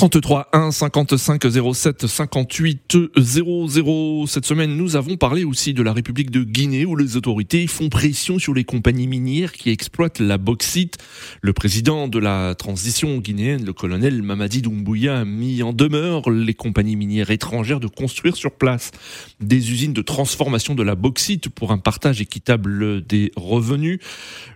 33 0.00 0.48
1 0.54 0.70
55 0.70 1.74
07 1.74 2.06
58 2.06 2.96
00. 3.18 4.26
Cette 4.26 4.46
semaine, 4.46 4.74
nous 4.74 4.96
avons 4.96 5.18
parlé 5.18 5.44
aussi 5.44 5.74
de 5.74 5.82
la 5.82 5.92
République 5.92 6.30
de 6.30 6.42
Guinée 6.42 6.86
où 6.86 6.96
les 6.96 7.18
autorités 7.18 7.66
font 7.66 7.90
pression 7.90 8.38
sur 8.38 8.54
les 8.54 8.64
compagnies 8.64 9.06
minières 9.06 9.52
qui 9.52 9.68
exploitent 9.68 10.18
la 10.18 10.38
bauxite. 10.38 10.96
Le 11.42 11.52
président 11.52 12.08
de 12.08 12.18
la 12.18 12.54
transition 12.54 13.18
guinéenne, 13.18 13.66
le 13.66 13.74
colonel 13.74 14.22
Mamadi 14.22 14.62
Doumbouya, 14.62 15.18
a 15.18 15.24
mis 15.26 15.62
en 15.62 15.74
demeure 15.74 16.30
les 16.30 16.54
compagnies 16.54 16.96
minières 16.96 17.30
étrangères 17.30 17.78
de 17.78 17.86
construire 17.86 18.36
sur 18.36 18.52
place 18.52 18.92
des 19.38 19.70
usines 19.70 19.92
de 19.92 20.00
transformation 20.00 20.74
de 20.74 20.82
la 20.82 20.94
bauxite 20.94 21.50
pour 21.50 21.72
un 21.72 21.78
partage 21.78 22.22
équitable 22.22 23.04
des 23.04 23.32
revenus. 23.36 23.98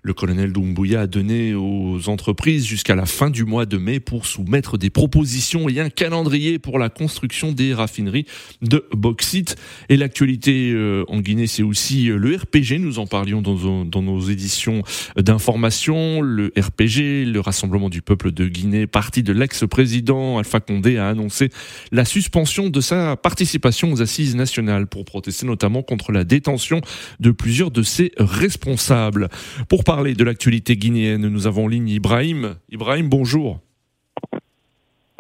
Le 0.03 0.15
colonel 0.15 0.55
Doumbouya 0.55 1.03
a 1.03 1.07
donné 1.07 1.55
aux 1.55 2.09
entreprises 2.09 2.65
jusqu'à 2.65 2.95
la 2.95 3.05
fin 3.05 3.29
du 3.29 3.45
mois 3.45 3.67
de 3.67 3.77
mai 3.77 4.01
pour 4.01 4.25
soumettre 4.25 4.79
des 4.79 4.89
propositions 4.89 5.34
et 5.69 5.81
un 5.81 5.91
calendrier 5.91 6.59
pour 6.59 6.79
la 6.79 6.89
construction 6.89 7.53
des 7.53 7.75
raffineries 7.75 8.27
de 8.63 8.85
bauxite. 8.93 9.57
Et 9.89 9.97
l'actualité 9.97 10.73
euh, 10.73 11.05
en 11.09 11.21
Guinée, 11.21 11.47
c'est 11.47 11.63
aussi 11.63 12.11
euh, 12.11 12.17
le 12.17 12.37
RPG. 12.37 12.79
Nous 12.79 12.99
en 12.99 13.07
parlions 13.07 13.43
dans, 13.43 13.85
dans 13.85 14.03
nos 14.03 14.21
éditions 14.21 14.83
d'information. 15.17 16.21
Le 16.21 16.53
RPG, 16.57 17.27
le 17.31 17.41
Rassemblement 17.41 17.89
du 17.89 18.03
peuple 18.03 18.33
de 18.33 18.47
Guinée, 18.47 18.87
parti 18.87 19.23
de 19.23 19.33
l'ex-président 19.33 20.39
Alpha 20.39 20.61
Condé, 20.61 20.99
a 20.99 21.09
annoncé 21.09 21.51
la 21.93 22.05
suspension 22.05 22.71
de 22.71 22.81
sa 22.81 23.17
participation 23.17 23.93
aux 23.93 24.03
assises 24.03 24.37
nationales 24.37 24.87
pour 24.87 25.05
protester 25.05 25.47
notamment 25.47 25.83
contre 25.83 26.13
la 26.13 26.25
détention 26.25 26.81
de 27.21 27.31
plusieurs 27.31 27.71
de 27.71 27.83
ses 27.83 28.13
responsables. 28.19 29.29
Pour 29.69 29.85
parler 29.85 30.15
de 30.15 30.25
l'actualité 30.25 30.77
guinéenne, 30.77 31.27
nous 31.29 31.47
avons 31.47 31.65
en 31.65 31.69
ligne 31.69 31.89
Ibrahim. 31.89 32.57
Ibrahim, 32.71 33.09
bonjour. 33.09 33.61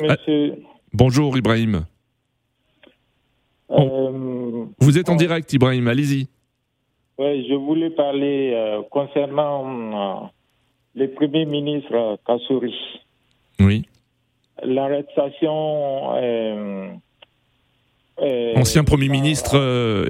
Monsieur. 0.02 0.56
bonjour 0.92 1.36
Ibrahim. 1.36 1.86
Euh, 3.70 4.64
Vous 4.78 4.98
êtes 4.98 5.08
en 5.08 5.16
direct 5.16 5.52
Ibrahim, 5.52 5.88
allez-y. 5.88 6.28
Oui, 7.18 7.46
je 7.48 7.54
voulais 7.54 7.90
parler 7.90 8.52
euh, 8.54 8.82
concernant 8.90 10.24
euh, 10.24 10.26
le 10.94 11.10
Premier 11.12 11.46
ministre 11.46 12.18
Kassouri. 12.26 12.74
Oui. 13.60 13.86
L'arrestation. 14.62 16.10
Ancien 18.56 18.84
Premier 18.84 19.08
ministre, 19.08 19.56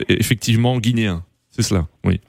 effectivement, 0.09 0.79
guinéen, 0.79 1.25
c'est 1.51 1.63
cela, 1.63 1.87
oui 2.05 2.21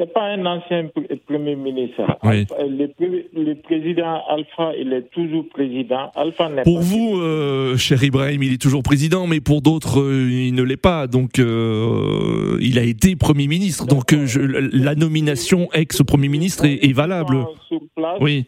n'est 0.00 0.06
pas 0.06 0.24
un 0.24 0.44
ancien 0.46 0.88
Premier 1.26 1.56
ministre. 1.56 2.02
le, 2.22 3.54
président 3.54 4.22
Alpha, 4.28 4.72
il 4.76 4.92
est 4.92 5.10
toujours 5.10 5.48
président. 5.48 6.10
Alpha 6.14 6.50
pour 6.64 6.80
vous, 6.80 7.18
euh, 7.18 7.76
cher 7.76 8.02
Ibrahim, 8.02 8.42
il 8.42 8.54
est 8.54 8.60
toujours 8.60 8.82
président, 8.82 9.26
mais 9.26 9.40
pour 9.40 9.62
d'autres, 9.62 10.00
euh, 10.00 10.28
il 10.30 10.54
ne 10.54 10.62
l'est 10.62 10.76
pas. 10.76 11.06
Donc, 11.06 11.38
euh, 11.38 12.58
il 12.60 12.78
a 12.78 12.82
été 12.82 13.16
Premier 13.16 13.46
ministre. 13.46 13.86
Donc, 13.86 14.12
la 14.12 14.94
nomination 14.94 15.68
ex-Premier 15.72 16.28
ministre 16.28 16.64
est, 16.64 16.92
valable. 16.92 17.44
oui. 18.20 18.46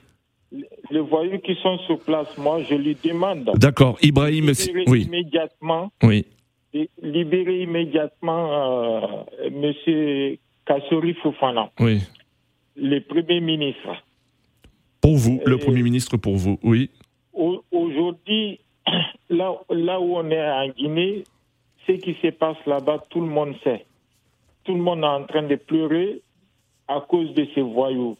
Les 0.90 1.00
voyous 1.00 1.38
qui 1.38 1.54
sont 1.62 1.78
sur 1.86 1.98
place, 2.00 2.36
moi, 2.36 2.60
je 2.68 2.74
lui 2.74 2.94
demande. 3.02 3.50
D'accord, 3.54 3.96
Ibrahim, 4.02 4.52
oui. 4.86 5.04
immédiatement. 5.04 5.90
Oui. 6.02 6.26
Libérer 7.02 7.62
immédiatement 7.62 9.26
Monsieur 9.50 10.38
Kassori 10.66 11.14
Fofana. 11.14 11.70
Oui. 11.80 12.00
Le 12.76 13.00
Premier 13.00 13.40
ministre. 13.40 14.02
Pour 15.00 15.16
vous, 15.16 15.40
le 15.44 15.58
Premier 15.58 15.82
ministre 15.82 16.16
pour 16.16 16.36
vous, 16.36 16.58
oui. 16.62 16.90
Aujourd'hui, 17.70 18.60
là, 19.30 19.54
là 19.70 20.00
où 20.00 20.16
on 20.16 20.30
est 20.30 20.50
en 20.50 20.68
Guinée, 20.68 21.24
ce 21.86 21.92
qui 21.92 22.16
se 22.22 22.28
passe 22.28 22.56
là-bas, 22.66 23.04
tout 23.10 23.20
le 23.20 23.26
monde 23.26 23.54
sait. 23.64 23.84
Tout 24.64 24.74
le 24.74 24.80
monde 24.80 25.00
est 25.00 25.06
en 25.06 25.24
train 25.24 25.42
de 25.42 25.56
pleurer 25.56 26.22
à 26.86 27.00
cause 27.00 27.34
de 27.34 27.46
ces 27.54 27.62
voyous 27.62 28.16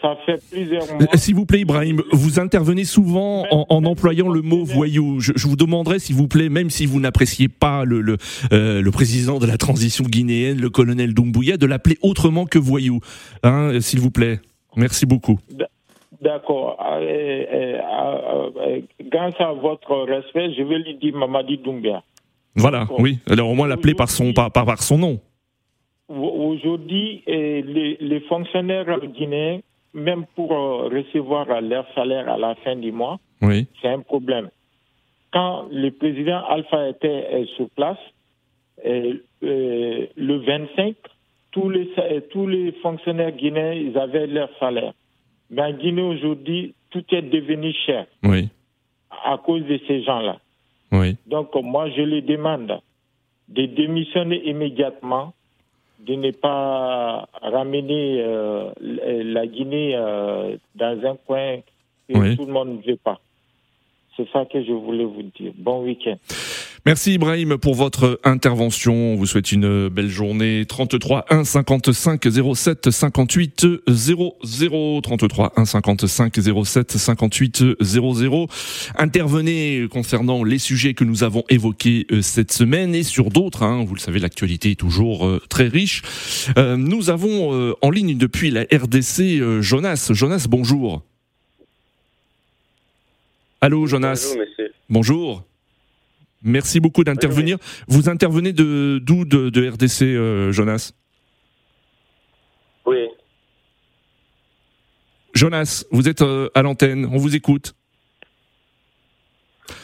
ça, 0.00 0.16
fait 0.26 0.40
plusieurs 0.50 0.86
mois. 0.86 1.02
Euh, 1.02 1.16
s'il 1.16 1.34
vous 1.34 1.46
plaît, 1.46 1.60
Ibrahim, 1.60 2.02
vous 2.12 2.40
intervenez 2.40 2.84
souvent 2.84 3.46
en, 3.50 3.84
employant 3.84 4.28
le 4.28 4.42
mot 4.42 4.64
voyou. 4.64 5.20
Je, 5.20 5.46
vous 5.46 5.56
demanderai, 5.56 5.98
s'il 5.98 6.16
vous 6.16 6.28
plaît, 6.28 6.48
même 6.48 6.70
si 6.70 6.86
vous 6.86 7.00
n'appréciez 7.00 7.48
pas 7.48 7.84
le, 7.84 8.00
le, 8.00 8.16
euh, 8.52 8.82
le, 8.82 8.90
président 8.90 9.38
de 9.38 9.46
la 9.46 9.56
transition 9.56 10.04
guinéenne, 10.04 10.60
le 10.60 10.70
colonel 10.70 11.14
Doumbouya, 11.14 11.56
de 11.56 11.66
l'appeler 11.66 11.96
autrement 12.02 12.46
que 12.46 12.58
voyou. 12.58 13.00
Hein, 13.42 13.80
s'il 13.80 14.00
vous 14.00 14.10
plaît. 14.10 14.40
Merci 14.76 15.06
beaucoup. 15.06 15.38
D'accord. 16.20 16.76
Euh, 17.00 18.80
grâce 19.00 19.34
à 19.38 19.52
votre 19.52 19.96
respect, 20.04 20.52
je 20.54 20.62
vais 20.62 20.78
lui 20.78 20.96
dire 20.96 21.16
Mamadi 21.16 21.58
Doumbia. 21.58 22.02
Voilà, 22.56 22.86
oui. 22.98 23.18
Alors 23.30 23.50
au 23.50 23.54
moins 23.54 23.68
l'appeler 23.68 23.94
par 23.94 24.10
son, 24.10 24.32
par, 24.32 24.50
par 24.50 24.82
son 24.82 24.98
nom. 24.98 25.20
Aujourd'hui, 26.08 27.22
les, 27.26 27.98
les, 28.00 28.20
fonctionnaires 28.20 28.98
guinéens, 29.00 29.60
même 29.92 30.24
pour 30.34 30.52
euh, 30.52 30.88
recevoir 30.88 31.60
leur 31.60 31.86
salaire 31.94 32.28
à 32.30 32.38
la 32.38 32.54
fin 32.56 32.76
du 32.76 32.92
mois, 32.92 33.18
oui. 33.42 33.66
c'est 33.80 33.88
un 33.88 34.00
problème. 34.00 34.48
Quand 35.32 35.66
le 35.70 35.90
président 35.90 36.42
Alpha 36.48 36.88
était 36.88 37.44
sur 37.56 37.68
place, 37.70 37.98
euh, 38.86 39.16
le 39.42 40.36
25, 40.38 40.94
tous 41.50 41.68
les, 41.68 41.90
tous 42.30 42.46
les 42.46 42.72
fonctionnaires 42.82 43.32
guinéens, 43.32 43.72
ils 43.72 43.98
avaient 43.98 44.26
leur 44.26 44.48
salaire. 44.58 44.92
Mais 45.50 45.62
en 45.62 45.72
Guinée 45.72 46.02
aujourd'hui, 46.02 46.74
tout 46.90 47.04
est 47.10 47.22
devenu 47.22 47.72
cher. 47.86 48.06
Oui. 48.22 48.48
À 49.24 49.38
cause 49.38 49.64
de 49.64 49.78
ces 49.86 50.02
gens-là. 50.02 50.38
Oui. 50.92 51.16
Donc, 51.26 51.54
moi, 51.54 51.90
je 51.90 52.02
les 52.02 52.22
demande 52.22 52.80
de 53.48 53.66
démissionner 53.66 54.48
immédiatement 54.48 55.32
de 55.98 56.14
ne 56.14 56.30
pas 56.30 57.28
ramener 57.42 58.20
euh, 58.20 58.70
la 58.80 59.46
Guinée 59.46 59.94
euh, 59.94 60.56
dans 60.74 60.98
un 61.04 61.16
coin 61.26 61.58
que 62.08 62.36
tout 62.36 62.46
le 62.46 62.52
monde 62.52 62.78
ne 62.78 62.90
veut 62.90 62.96
pas. 62.96 63.20
C'est 64.16 64.28
ça 64.30 64.44
que 64.44 64.62
je 64.62 64.72
voulais 64.72 65.04
vous 65.04 65.22
dire. 65.22 65.52
Bon 65.56 65.82
week-end. 65.82 66.16
Merci 66.88 67.12
Ibrahim 67.12 67.58
pour 67.58 67.74
votre 67.74 68.18
intervention. 68.24 68.94
On 69.12 69.16
vous 69.16 69.26
souhaite 69.26 69.52
une 69.52 69.90
belle 69.90 70.08
journée. 70.08 70.64
33 70.66 71.26
1 71.28 71.44
55 71.44 72.26
07 72.54 72.90
58 72.90 73.66
00 73.86 75.00
33 75.02 75.52
1 75.54 75.64
55 75.66 76.40
07 76.64 76.92
58 76.96 77.64
00. 77.78 78.46
Intervenez 78.96 79.86
concernant 79.90 80.42
les 80.42 80.58
sujets 80.58 80.94
que 80.94 81.04
nous 81.04 81.24
avons 81.24 81.44
évoqués 81.50 82.06
euh, 82.10 82.22
cette 82.22 82.52
semaine 82.52 82.94
et 82.94 83.02
sur 83.02 83.28
d'autres. 83.28 83.64
Hein. 83.64 83.84
Vous 83.86 83.94
le 83.94 84.00
savez, 84.00 84.18
l'actualité 84.18 84.70
est 84.70 84.80
toujours 84.80 85.26
euh, 85.26 85.42
très 85.50 85.68
riche. 85.68 86.00
Euh, 86.56 86.78
nous 86.78 87.10
avons 87.10 87.74
en 87.82 87.90
ligne 87.90 88.16
depuis 88.16 88.50
la 88.50 88.62
RDC 88.62 89.60
Jonas. 89.60 90.08
Jonas, 90.14 90.46
bonjour. 90.48 91.02
Allô 93.60 93.86
Jonas. 93.86 94.24
Bonjour 94.24 94.38
monsieur. 94.38 94.72
Bonjour. 94.88 95.47
Merci 96.42 96.80
beaucoup 96.80 97.02
d'intervenir. 97.04 97.58
Vous 97.88 98.08
intervenez 98.08 98.52
de 98.52 98.98
d'où 99.02 99.24
de, 99.24 99.50
de, 99.50 99.68
RDC, 99.68 100.02
euh, 100.02 100.52
Jonas? 100.52 100.92
Oui. 102.86 103.08
Jonas, 105.34 105.84
vous 105.90 106.08
êtes 106.08 106.22
euh, 106.22 106.48
à 106.54 106.62
l'antenne, 106.62 107.06
on 107.12 107.16
vous 107.18 107.34
écoute. 107.36 107.74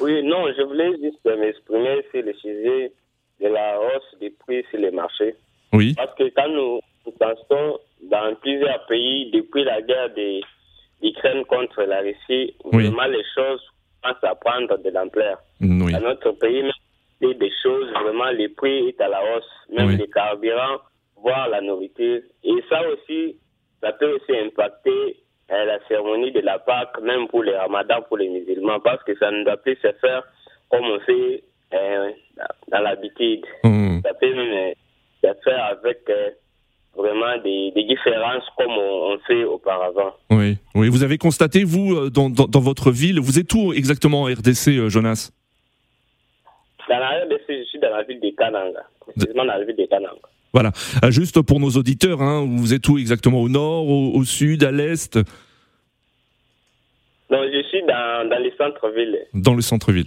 Oui, 0.01 0.23
non, 0.23 0.47
je 0.57 0.63
voulais 0.63 0.91
juste 1.03 1.25
m'exprimer 1.25 2.03
sur 2.11 2.23
le 2.23 2.33
sujet 2.35 2.93
de 3.41 3.49
la 3.49 3.79
hausse 3.81 4.19
des 4.21 4.31
prix 4.31 4.65
sur 4.71 4.79
les 4.79 4.91
marchés. 4.91 5.35
Oui. 5.73 5.95
Parce 5.97 6.15
que 6.17 6.25
quand 6.35 6.49
nous 6.49 6.81
pensons 7.19 7.79
dans 8.11 8.35
plusieurs 8.37 8.85
pays, 8.87 9.31
depuis 9.33 9.65
la 9.65 9.83
guerre 9.83 10.11
d'Ukraine 11.03 11.45
contre 11.47 11.83
la 11.83 12.01
Russie, 12.01 12.55
Oui. 12.73 12.85
vraiment 12.87 13.07
les 13.07 13.25
choses 13.35 13.61
commencent 14.03 14.25
à 14.25 14.35
prendre 14.35 14.79
de 14.83 14.91
l'ampleur. 14.91 15.39
Oui. 15.65 15.93
Dans 15.93 16.01
notre 16.01 16.33
pays, 16.33 16.63
même 16.63 17.33
des 17.39 17.53
choses, 17.63 17.91
vraiment, 17.93 18.31
les 18.37 18.49
prix 18.49 18.89
est 18.89 19.01
à 19.01 19.09
la 19.09 19.21
hausse, 19.23 19.51
même 19.73 19.89
Oui. 19.89 19.97
les 19.97 20.09
carburants, 20.09 20.79
voire 21.17 21.49
la 21.49 21.61
nourriture. 21.61 22.21
Et 22.43 22.55
ça 22.69 22.81
aussi, 22.91 23.37
ça 23.83 23.93
peut 23.93 24.13
aussi 24.15 24.39
impacter 24.39 25.17
euh, 25.51 25.65
la 25.65 25.79
cérémonie 25.89 26.33
de 26.33 26.41
la 26.41 26.59
Pâque, 26.59 27.01
même 27.03 27.29
pour 27.29 27.43
les 27.43 27.57
ramadans, 27.57 28.03
pour 28.09 28.19
les 28.19 28.29
musulmans, 28.29 28.81
parce 28.81 29.03
que 29.05 29.17
ça 29.19 29.31
ne 29.31 29.45
doit 29.45 29.57
plus 29.59 29.77
se 29.77 29.93
faire 30.01 30.23
comme 30.71 30.85
on 30.85 31.01
fait 31.01 31.43
euh, 31.73 32.11
dans 32.71 32.81
l'habitude. 32.81 33.45
Hum. 33.63 34.01
Ça 34.05 34.13
peut 34.15 34.35
même 34.35 34.39
euh, 34.53 34.73
se 35.23 35.41
faire 35.45 35.65
avec 35.65 36.01
euh, 36.11 36.31
vraiment 36.97 37.37
des, 37.43 37.73
des 37.75 37.85
différences 37.85 38.45
comme 38.57 38.71
on, 38.71 39.15
on 39.15 39.19
fait 39.27 39.45
auparavant. 39.45 40.15
Oui, 40.31 40.57
oui. 40.75 40.89
Vous 40.89 41.03
avez 41.03 41.19
constaté, 41.19 41.65
vous, 41.65 41.95
euh, 41.95 42.11
dans, 42.11 42.29
dans, 42.31 42.47
dans 42.47 42.61
votre 42.61 42.91
ville, 42.91 43.19
vous 43.21 43.39
êtes 43.39 43.53
où 43.55 43.73
exactement 43.73 44.23
en 44.23 44.25
RDC, 44.27 44.69
euh, 44.79 44.89
Jonas? 44.89 45.31
Dans 46.95 47.01
la 47.01 47.25
RDC, 47.25 47.45
je 47.49 47.65
suis 47.65 47.79
dans 47.81 47.91
la 47.91 48.03
ville 48.05 48.21
de 48.21 48.31
Kananga, 48.31 48.85
précisément 49.01 49.45
dans 49.45 49.57
la 49.59 49.65
ville 49.65 49.77
de 49.77 49.87
Kananga. 49.87 50.15
Voilà. 50.53 50.71
Euh, 51.05 51.11
Juste 51.11 51.43
pour 51.43 51.59
nos 51.59 51.71
auditeurs, 51.71 52.23
hein, 52.23 52.47
vous 52.49 52.73
êtes 52.73 52.89
où 52.89 52.97
exactement? 52.99 53.41
Au 53.41 53.49
nord, 53.49 53.89
au, 53.89 54.13
au 54.15 54.25
sud, 54.25 54.63
à 54.63 54.71
l'est? 54.71 55.19
Donc, 57.31 57.41
je 57.53 57.63
suis 57.69 57.83
dans, 57.83 58.29
dans 58.29 58.39
les 58.39 58.53
centres-villes. 58.57 59.19
Dans 59.35 59.55
le 59.55 59.63
centre-ville. 59.63 60.07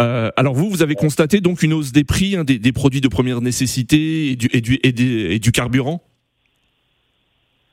Euh, 0.00 0.30
alors 0.36 0.54
vous, 0.54 0.68
vous 0.70 0.82
avez 0.82 0.94
constaté 0.96 1.40
donc 1.40 1.62
une 1.62 1.72
hausse 1.74 1.92
des 1.92 2.04
prix 2.04 2.34
hein, 2.36 2.42
des, 2.42 2.58
des 2.58 2.72
produits 2.72 3.00
de 3.02 3.08
première 3.08 3.40
nécessité 3.40 4.30
et 4.30 4.36
du, 4.36 4.48
et 4.52 4.60
du, 4.60 4.80
et 4.82 4.90
des- 4.92 5.34
et 5.34 5.38
du 5.38 5.52
carburant? 5.52 6.02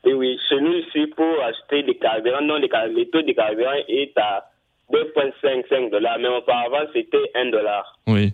Et 0.06 0.14
oui, 0.14 0.38
chez 0.50 0.60
nous 0.60 0.74
ici, 0.74 1.08
pour 1.16 1.42
acheter 1.44 1.84
des 1.84 1.96
carburants, 1.96 2.42
non, 2.44 2.58
les, 2.58 2.68
le 2.94 3.06
taux 3.10 3.22
de 3.22 3.32
carburant 3.32 3.72
est 3.88 4.12
à 4.18 4.46
2,55 4.92 5.90
dollars, 5.90 6.18
mais 6.20 6.28
auparavant, 6.28 6.86
c'était 6.94 7.18
1 7.34 7.50
dollar. 7.50 7.98
Oui. 8.08 8.34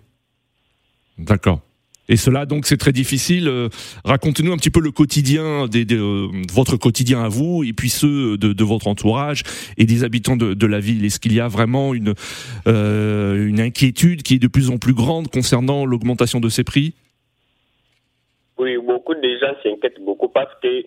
D'accord. 1.18 1.60
Et 2.10 2.16
cela, 2.16 2.46
donc, 2.46 2.64
c'est 2.64 2.78
très 2.78 2.92
difficile. 2.92 3.48
Euh, 3.48 3.68
Racontez-nous 4.04 4.52
un 4.52 4.56
petit 4.56 4.70
peu 4.70 4.80
le 4.80 4.90
quotidien, 4.90 5.66
des, 5.66 5.84
euh, 5.92 6.28
votre 6.50 6.76
quotidien 6.78 7.22
à 7.22 7.28
vous, 7.28 7.64
et 7.64 7.74
puis 7.74 7.90
ceux 7.90 8.38
de, 8.38 8.54
de 8.54 8.64
votre 8.64 8.86
entourage 8.86 9.42
et 9.76 9.84
des 9.84 10.04
habitants 10.04 10.36
de, 10.36 10.54
de 10.54 10.66
la 10.66 10.80
ville. 10.80 11.04
Est-ce 11.04 11.20
qu'il 11.20 11.34
y 11.34 11.40
a 11.40 11.48
vraiment 11.48 11.92
une, 11.92 12.14
euh, 12.66 13.46
une 13.46 13.60
inquiétude 13.60 14.22
qui 14.22 14.36
est 14.36 14.38
de 14.38 14.48
plus 14.48 14.70
en 14.70 14.78
plus 14.78 14.94
grande 14.94 15.28
concernant 15.28 15.84
l'augmentation 15.84 16.40
de 16.40 16.48
ces 16.48 16.64
prix? 16.64 16.94
Oui, 18.56 18.76
beaucoup 18.78 19.14
de 19.14 19.38
gens 19.38 19.54
s'inquiètent 19.62 20.02
beaucoup 20.02 20.28
parce 20.28 20.52
que 20.62 20.84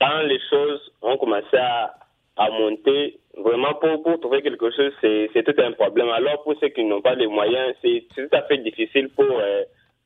quand 0.00 0.20
les 0.26 0.40
choses 0.50 0.80
ont 1.02 1.16
commencé 1.16 1.56
à, 1.56 1.94
à 2.36 2.50
monter, 2.50 3.18
vraiment 3.36 3.74
pour, 3.74 4.02
pour 4.02 4.20
trouver 4.20 4.42
quelque 4.42 4.70
chose, 4.70 4.92
c'est 5.00 5.30
c'est 5.32 5.42
tout 5.42 5.60
un 5.60 5.72
problème. 5.72 6.08
Alors 6.08 6.42
pour 6.42 6.54
ceux 6.60 6.68
qui 6.68 6.84
n'ont 6.84 7.02
pas 7.02 7.14
les 7.14 7.26
moyens, 7.26 7.74
c'est 7.82 8.04
tout 8.14 8.28
à 8.32 8.42
fait 8.42 8.58
difficile 8.58 9.08
pour 9.10 9.26
euh, 9.30 9.62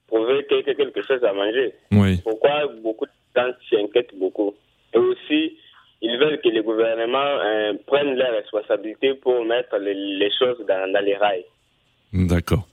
trouver 0.08 0.44
quelque, 0.46 0.72
quelque 0.72 1.02
chose 1.02 1.22
à 1.24 1.32
manger. 1.32 1.72
Oui. 1.92 2.20
Pourquoi 2.22 2.66
beaucoup 2.82 3.06
de 3.06 3.12
gens 3.36 3.52
s'inquiètent 3.70 4.18
beaucoup? 4.18 4.54
Et 4.94 4.98
aussi, 4.98 5.58
ils 6.00 6.18
veulent 6.18 6.40
que 6.40 6.48
le 6.48 6.62
gouvernement 6.62 7.18
euh, 7.18 7.74
prenne 7.86 8.14
leurs 8.16 8.32
responsabilités 8.32 9.14
pour 9.14 9.44
mettre 9.44 9.76
les, 9.78 9.94
les 9.94 10.30
choses 10.38 10.58
dans, 10.66 10.92
dans 10.92 11.04
les 11.04 11.16
rails. 11.16 11.44
D'accord. 12.14 12.66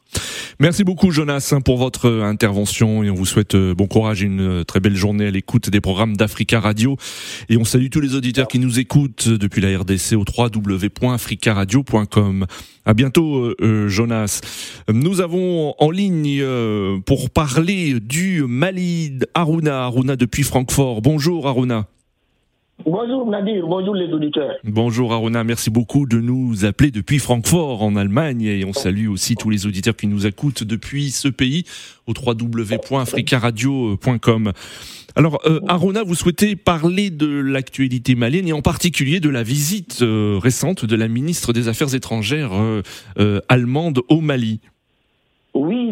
Merci 0.60 0.84
beaucoup 0.84 1.10
Jonas 1.10 1.52
hein, 1.54 1.62
pour 1.62 1.78
votre 1.78 2.06
euh, 2.06 2.24
intervention 2.24 3.02
et 3.04 3.10
on 3.10 3.16
vous 3.16 3.26
souhaite 3.26 3.56
euh, 3.56 3.74
bon 3.74 3.88
courage 3.88 4.22
et 4.22 4.28
une 4.28 4.60
euh, 4.60 4.64
très 4.64 4.80
belle 4.80 4.96
journée 4.96 5.26
à 5.26 5.32
l'écoute 5.32 5.72
des 5.72 5.82
programmes 5.82 6.16
d'Africa 6.16 6.60
Radio 6.60 6.96
et 7.50 7.58
on 7.58 7.64
salue 7.64 7.88
tous 7.90 8.02
les 8.02 8.14
auditeurs 8.14 8.48
qui 8.48 8.60
nous 8.60 8.80
écoutent 8.80 9.28
depuis 9.28 9.62
la 9.62 9.76
RDC 9.80 10.14
au 10.14 10.24
www.africaradio.com. 10.38 12.46
À 12.86 12.94
bientôt 12.94 13.56
Jonas. 13.88 14.42
Nous 14.92 15.22
avons 15.22 15.76
en 15.78 15.92
ligne 15.92 16.44
pour 17.06 17.30
parler 17.30 18.00
du 18.00 18.44
Mali 18.48 19.20
Aruna 19.36 19.84
Aruna 19.84 20.16
depuis 20.16 20.42
Francfort. 20.42 21.04
Bonjour 21.04 21.48
Aruna. 21.48 21.86
Bonjour 22.86 23.30
Nadir, 23.30 23.68
bonjour 23.68 23.96
les 23.96 24.12
auditeurs. 24.12 24.56
Bonjour 24.64 25.14
Aruna, 25.14 25.44
merci 25.44 25.70
beaucoup 25.70 26.06
de 26.06 26.20
nous 26.20 26.66
appeler 26.66 26.92
depuis 26.92 27.20
Francfort 27.20 27.84
en 27.84 27.96
Allemagne 27.96 28.44
et 28.44 28.66
on 28.66 28.74
salue 28.74 29.08
aussi 29.08 29.36
tous 29.36 29.50
les 29.50 29.66
auditeurs 29.66 29.96
qui 29.96 30.08
nous 30.08 30.26
écoutent 30.26 30.64
depuis 30.64 31.12
ce 31.12 31.28
pays 31.28 31.66
au 32.08 32.14
www.africaradio.com. 32.14 34.54
Alors 35.16 35.40
euh, 35.46 35.60
Aruna, 35.68 36.04
vous 36.04 36.16
souhaitez 36.16 36.56
parler 36.56 37.10
de 37.10 37.28
l'actualité 37.28 38.16
malienne 38.16 38.48
et 38.48 38.54
en 38.54 38.62
particulier 38.62 39.20
de 39.20 39.30
la 39.30 39.44
visite 39.44 40.00
euh, 40.02 40.40
récente 40.42 40.86
de 40.86 40.96
la 40.96 41.08
ministre 41.08 41.54
des 41.54 41.68
Affaires 41.68 41.94
étrangères 41.94 42.54
euh, 42.54 42.82
euh, 43.20 43.42
allemande 43.50 44.02
au 44.10 44.22
Mali. 44.22 44.60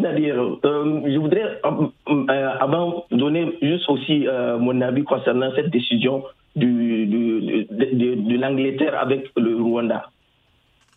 Oui, 0.00 0.06
Nadir, 0.08 0.34
euh, 0.64 1.02
je 1.12 1.18
voudrais 1.18 1.60
euh, 1.64 1.86
euh, 2.08 2.48
avant 2.58 3.04
donner 3.10 3.52
juste 3.60 3.88
aussi 3.88 4.26
euh, 4.26 4.58
mon 4.58 4.80
avis 4.80 5.04
concernant 5.04 5.50
cette 5.54 5.68
décision 5.70 6.24
du, 6.56 7.06
du- 7.06 7.66
de, 7.70 7.84
de- 7.94 8.14
de 8.28 8.36
l'Angleterre 8.38 8.98
avec 8.98 9.30
le 9.36 9.56
Rwanda. 9.62 10.06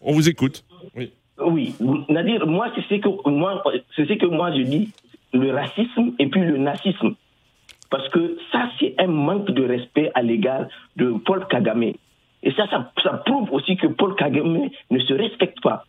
On 0.01 0.13
vous 0.13 0.29
écoute. 0.29 0.63
Oui. 0.95 1.11
Oui, 1.39 1.73
Nadir, 2.09 2.45
moi 2.47 2.67
c'est 2.75 2.83
ce 2.83 3.01
que 3.01 3.29
moi 3.29 3.61
c'est 3.95 4.05
ce 4.07 4.13
que 4.13 4.25
moi 4.27 4.51
je 4.55 4.61
dis, 4.61 4.91
le 5.33 5.51
racisme 5.51 6.13
et 6.19 6.27
puis 6.27 6.41
le 6.41 6.57
nazisme, 6.57 7.15
parce 7.89 8.07
que 8.09 8.37
ça 8.51 8.69
c'est 8.79 8.93
un 8.99 9.07
manque 9.07 9.49
de 9.51 9.65
respect 9.65 10.11
à 10.13 10.21
l'égard 10.21 10.67
de 10.95 11.11
Paul 11.25 11.45
Kagame. 11.49 11.93
Et 12.45 12.51
ça, 12.51 12.67
ça, 12.69 12.91
ça 13.01 13.13
prouve 13.25 13.51
aussi 13.51 13.77
que 13.77 13.87
Paul 13.87 14.15
Kagame 14.15 14.69
ne 14.91 14.99
se 14.99 15.13
respecte 15.13 15.59
pas. 15.61 15.85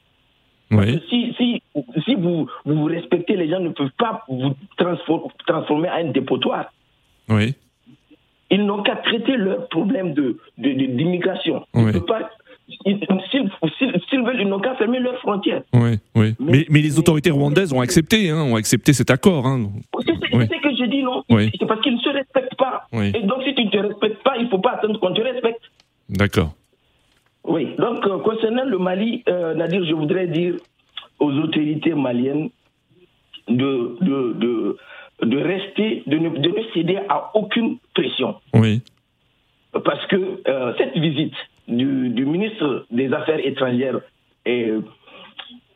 Oui. 0.70 1.00
Si, 1.09 1.35
si, 1.37 1.62
si 2.05 2.14
vous, 2.14 2.48
vous 2.64 2.85
respectez, 2.85 3.37
les 3.37 3.48
gens 3.48 3.61
ne 3.61 3.68
peuvent 3.70 3.90
pas 3.98 4.24
vous 4.29 4.55
transfor- 4.79 5.31
transformer 5.46 5.88
en 5.90 6.07
un 6.09 6.11
dépotoir. 6.11 6.72
Oui. 7.29 7.55
Ils 8.50 8.64
n'ont 8.64 8.83
qu'à 8.83 8.96
traiter 8.96 9.37
leurs 9.37 9.68
problèmes 9.68 10.14
de, 10.14 10.38
de, 10.59 10.72
de- 10.72 10.87
d'immigration. 10.96 11.64
Ils 11.74 11.85
Oui. 11.85 11.92
peuvent 11.92 12.05
pas- 12.07 12.31
ils- 12.87 13.00
S'ils 14.11 14.22
veulent, 14.24 14.40
ils 14.40 14.48
n'ont 14.48 14.61
qu'à 14.61 14.74
fermer 14.77 14.98
leurs 15.00 15.18
frontières. 15.18 15.62
Oui, 15.74 15.98
oui. 16.14 16.35
Mais, 16.40 16.64
mais 16.70 16.81
les 16.81 16.98
autorités 16.98 17.31
rwandaises 17.31 17.72
ont 17.72 17.81
accepté, 17.81 18.31
hein, 18.31 18.42
ont 18.42 18.57
accepté 18.57 18.92
cet 18.92 19.11
accord. 19.11 19.46
Hein. 19.46 19.68
C'est 20.07 20.37
Oui. 20.37 20.48
que 20.48 20.70
je 20.77 20.85
dis, 20.87 21.03
non 21.03 21.22
Oui. 21.31 21.50
C'est 21.59 21.66
parce 21.66 21.81
qu'ils 21.83 21.94
ne 21.94 22.00
se 22.00 22.09
respectent 22.09 22.55
pas. 22.57 22.87
Oui. 22.92 23.12
Et 23.14 23.22
donc, 23.22 23.42
si 23.44 23.55
tu 23.55 23.64
ne 23.64 23.70
te 23.70 23.77
respectes 23.79 24.22
pas, 24.22 24.37
il 24.38 24.44
ne 24.44 24.48
faut 24.50 24.59
pas 24.59 24.72
attendre 24.72 24.98
qu'on 24.98 25.12
te 25.12 25.20
respecte. 25.20 25.61
D'accord. 26.09 26.55
Oui, 27.44 27.74
donc 27.78 28.07
euh, 28.07 28.18
concernant 28.20 28.64
le 28.64 28.78
Mali, 28.78 29.22
euh, 29.28 29.54
Nadir, 29.54 29.85
je 29.85 29.94
voudrais 29.94 30.26
dire 30.26 30.54
aux 31.20 31.30
autorités 31.33 31.94
maliennes 31.94 32.48
de, 33.48 33.96
de, 34.00 34.33
de, 34.33 34.76
de 35.22 35.38
rester, 35.38 36.02
de 36.07 36.16
ne, 36.18 36.28
de 36.30 36.48
ne 36.48 36.62
céder 36.72 36.98
à 37.09 37.30
aucune 37.37 37.76
pression. 37.94 38.37
Oui. 38.54 38.83
Parce 39.85 40.04
que 40.07 40.40
euh, 40.48 40.72
cette 40.78 40.96
visite 40.96 41.35
du, 41.68 42.09
du 42.11 42.24
ministre 42.24 42.87
des 42.90 43.12
Affaires 43.12 43.44
étrangères 43.44 44.00
est 44.46 44.72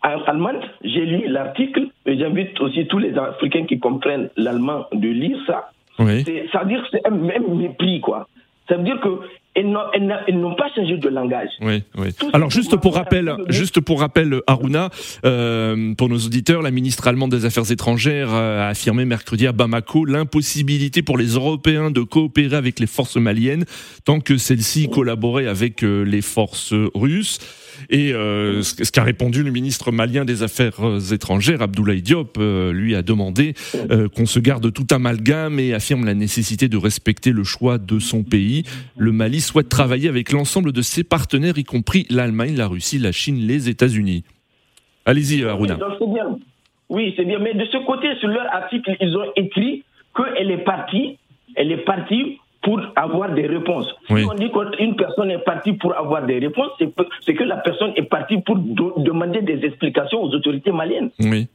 allemande, 0.02 0.60
j'ai 0.82 1.04
lu 1.04 1.26
l'article 1.28 1.88
et 2.06 2.16
j'invite 2.18 2.58
aussi 2.60 2.86
tous 2.86 2.98
les 2.98 3.16
Africains 3.18 3.66
qui 3.66 3.78
comprennent 3.78 4.30
l'allemand 4.36 4.86
de 4.92 5.08
lire 5.08 5.38
ça. 5.46 5.70
Oui. 5.98 6.22
C'est- 6.24 6.46
Ça 6.52 6.60
veut 6.60 6.68
dire 6.68 6.82
que 6.82 6.88
c'est 6.92 7.06
un 7.06 7.10
même 7.10 7.54
mépris, 7.56 8.00
quoi. 8.00 8.28
Ça 8.68 8.76
veut 8.76 8.84
dire 8.84 9.00
qu'elles 9.00 9.18
elles 9.58 10.40
n'ont 10.40 10.54
pas 10.54 10.68
changé 10.74 10.96
de 10.96 11.08
langage. 11.08 11.50
Oui, 11.60 11.82
oui. 11.96 12.08
Alors 12.32 12.50
juste 12.50 12.76
pour 12.76 12.94
rappel, 12.94 13.34
juste 13.48 13.80
pour 13.80 14.00
rappel, 14.00 14.40
Aruna, 14.46 14.90
euh, 15.24 15.94
pour 15.94 16.08
nos 16.08 16.18
auditeurs, 16.18 16.62
la 16.62 16.70
ministre 16.70 17.06
allemande 17.08 17.30
des 17.30 17.44
Affaires 17.44 17.70
étrangères 17.70 18.32
a 18.32 18.68
affirmé 18.68 19.04
mercredi 19.04 19.46
à 19.46 19.52
Bamako 19.52 20.04
l'impossibilité 20.04 21.02
pour 21.02 21.18
les 21.18 21.28
Européens 21.28 21.90
de 21.90 22.02
coopérer 22.02 22.56
avec 22.56 22.80
les 22.80 22.86
forces 22.86 23.16
maliennes 23.16 23.64
tant 24.04 24.20
que 24.20 24.36
celles-ci 24.36 24.88
collaboraient 24.88 25.46
avec 25.48 25.82
euh, 25.82 26.02
les 26.02 26.22
forces 26.22 26.74
russes. 26.94 27.38
Et 27.90 28.12
euh, 28.12 28.62
ce 28.62 28.90
qu'a 28.90 29.02
répondu 29.02 29.42
le 29.42 29.50
ministre 29.50 29.92
malien 29.92 30.24
des 30.24 30.42
Affaires 30.42 30.84
euh, 30.84 30.98
étrangères, 30.98 31.62
Abdoulaye 31.62 32.02
Diop, 32.02 32.36
euh, 32.38 32.72
lui 32.72 32.94
a 32.94 33.02
demandé 33.02 33.54
euh, 33.90 34.08
qu'on 34.08 34.26
se 34.26 34.38
garde 34.38 34.72
tout 34.72 34.86
amalgame 34.90 35.58
et 35.58 35.74
affirme 35.74 36.04
la 36.04 36.14
nécessité 36.14 36.68
de 36.68 36.76
respecter 36.76 37.32
le 37.32 37.44
choix 37.44 37.78
de 37.78 37.98
son 37.98 38.22
pays. 38.22 38.64
Le 38.96 39.12
Mali 39.12 39.40
souhaite 39.40 39.68
travailler 39.68 40.08
avec 40.08 40.32
l'ensemble 40.32 40.72
de 40.72 40.82
ses 40.82 41.04
partenaires, 41.04 41.58
y 41.58 41.64
compris 41.64 42.06
l'Allemagne, 42.10 42.56
la 42.56 42.66
Russie, 42.66 42.98
la 42.98 43.12
Chine, 43.12 43.38
les 43.38 43.68
États-Unis. 43.68 44.24
Allez-y, 45.06 45.44
Aruna. 45.44 45.78
Oui, 46.90 47.12
c'est 47.16 47.24
bien. 47.24 47.38
Mais 47.38 47.54
de 47.54 47.64
ce 47.66 47.84
côté, 47.86 48.08
sur 48.20 48.28
leur 48.28 48.46
article, 48.54 48.96
ils 49.00 49.16
ont 49.16 49.30
écrit 49.36 49.84
qu'elle 50.16 50.50
est 50.50 50.64
partie, 50.64 51.18
elle 51.54 51.70
est 51.72 51.84
partie 51.84 52.38
pour 52.62 52.80
avoir 52.96 53.32
des 53.34 53.46
réponses. 53.46 53.86
Si 54.08 54.24
on 54.30 54.34
dit 54.34 54.50
qu'une 54.50 54.96
personne 54.96 55.30
est 55.30 55.38
partie 55.44 55.72
pour 55.74 55.96
avoir 55.96 56.26
des 56.26 56.38
réponses, 56.38 56.70
c'est 57.24 57.34
que 57.34 57.44
la 57.44 57.56
personne 57.56 57.92
est 57.96 58.02
partie 58.02 58.40
pour 58.40 58.56
demander 58.56 59.42
des 59.42 59.64
explications 59.64 60.22
aux 60.22 60.34
autorités 60.34 60.72
maliennes. 60.72 61.10
Oui. 61.20 61.48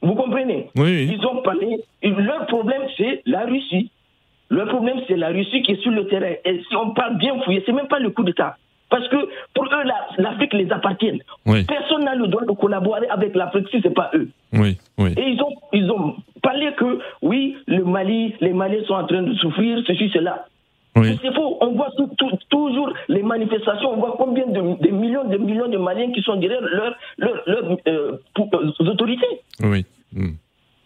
Vous 0.00 0.14
comprenez? 0.14 0.68
Oui, 0.76 1.10
Ils 1.12 1.26
ont 1.26 1.42
parlé. 1.42 1.78
Leur 2.02 2.46
problème, 2.46 2.82
c'est 2.96 3.22
la 3.26 3.46
Russie. 3.46 3.90
Leur 4.50 4.68
problème, 4.68 5.00
c'est 5.08 5.16
la 5.16 5.28
Russie 5.28 5.62
qui 5.62 5.72
est 5.72 5.82
sur 5.82 5.90
le 5.90 6.06
terrain. 6.08 6.34
Et 6.44 6.62
si 6.68 6.76
on 6.76 6.90
parle 6.90 7.16
bien 7.16 7.40
fouillé, 7.42 7.62
c'est 7.64 7.72
même 7.72 7.88
pas 7.88 7.98
le 7.98 8.10
coup 8.10 8.22
d'État. 8.22 8.56
Parce 8.94 9.08
que 9.08 9.16
pour 9.54 9.64
eux, 9.64 9.84
l'Afrique 10.18 10.54
les 10.54 10.70
appartient. 10.70 11.20
Personne 11.44 12.04
n'a 12.04 12.14
le 12.14 12.28
droit 12.28 12.44
de 12.44 12.52
collaborer 12.52 13.08
avec 13.08 13.34
l'Afrique 13.34 13.66
si 13.72 13.80
ce 13.80 13.88
n'est 13.88 13.94
pas 13.94 14.08
eux. 14.14 14.28
Oui, 14.52 14.78
oui. 14.98 15.14
Et 15.16 15.30
ils 15.30 15.42
ont, 15.42 15.52
ils 15.72 15.90
ont 15.90 16.14
parlé 16.40 16.72
que, 16.78 17.00
oui, 17.20 17.56
le 17.66 17.82
Mali, 17.82 18.36
les 18.40 18.52
Maliens 18.52 18.84
sont 18.86 18.94
en 18.94 19.04
train 19.04 19.22
de 19.22 19.34
souffrir, 19.34 19.82
ceci, 19.84 20.10
cela. 20.10 20.46
Oui. 20.94 21.18
C'est 21.20 21.34
faux. 21.34 21.58
On 21.60 21.72
voit 21.72 21.90
toujours 22.50 22.92
les 23.08 23.24
manifestations, 23.24 23.94
on 23.94 23.96
voit 23.96 24.14
combien 24.16 24.46
de, 24.46 24.60
millions 24.92 25.24
de 25.24 25.38
millions 25.38 25.68
de 25.68 25.76
Maliens 25.76 26.12
qui 26.12 26.22
sont 26.22 26.36
derrière 26.36 26.60
leurs 26.60 26.94
leur, 27.18 27.42
leur, 27.48 27.76
euh, 27.88 28.16
euh, 28.38 28.70
autorités. 28.78 29.40
Oui. 29.64 29.84
Hmm. 30.12 30.34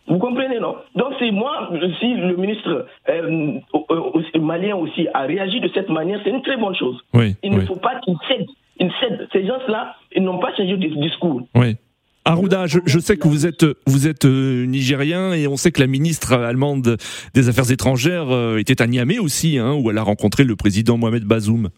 Vous 0.08 0.18
comprenez, 0.18 0.58
non? 0.58 0.76
Donc, 0.94 1.12
c'est 1.18 1.30
moi, 1.30 1.70
si 2.00 2.14
le 2.14 2.36
ministre 2.36 2.86
euh, 3.08 4.40
malien 4.40 4.76
aussi 4.76 5.06
a 5.12 5.22
réagi 5.22 5.60
de 5.60 5.68
cette 5.74 5.90
manière, 5.90 6.20
c'est 6.24 6.30
une 6.30 6.42
très 6.42 6.56
bonne 6.56 6.74
chose. 6.74 6.96
Oui, 7.14 7.36
il 7.42 7.52
ne 7.54 7.60
faut 7.60 7.76
pas 7.76 8.00
qu'il 8.00 8.16
cède. 8.26 8.46
Il 8.80 8.90
cède. 9.00 9.28
Ces 9.32 9.46
gens-là, 9.46 9.96
ils 10.14 10.22
n'ont 10.22 10.38
pas 10.38 10.54
changé 10.56 10.76
de 10.76 11.00
discours. 11.00 11.42
Oui. 11.54 11.76
Arruda, 12.24 12.66
je, 12.66 12.98
sais 12.98 13.16
que 13.16 13.26
vous 13.26 13.46
êtes, 13.46 13.64
vous 13.86 14.06
êtes 14.06 14.26
euh, 14.26 14.66
nigérien 14.66 15.32
et 15.32 15.46
on 15.46 15.56
sait 15.56 15.72
que 15.72 15.80
la 15.80 15.86
ministre 15.86 16.34
allemande 16.34 16.98
des 17.32 17.48
Affaires 17.48 17.70
étrangères 17.70 18.30
euh, 18.30 18.58
était 18.58 18.82
à 18.82 18.86
Niamey 18.86 19.18
aussi, 19.18 19.56
hein, 19.56 19.72
où 19.72 19.90
elle 19.90 19.96
a 19.96 20.02
rencontré 20.02 20.44
le 20.44 20.54
président 20.54 20.98
Mohamed 20.98 21.24
Bazoum. 21.24 21.70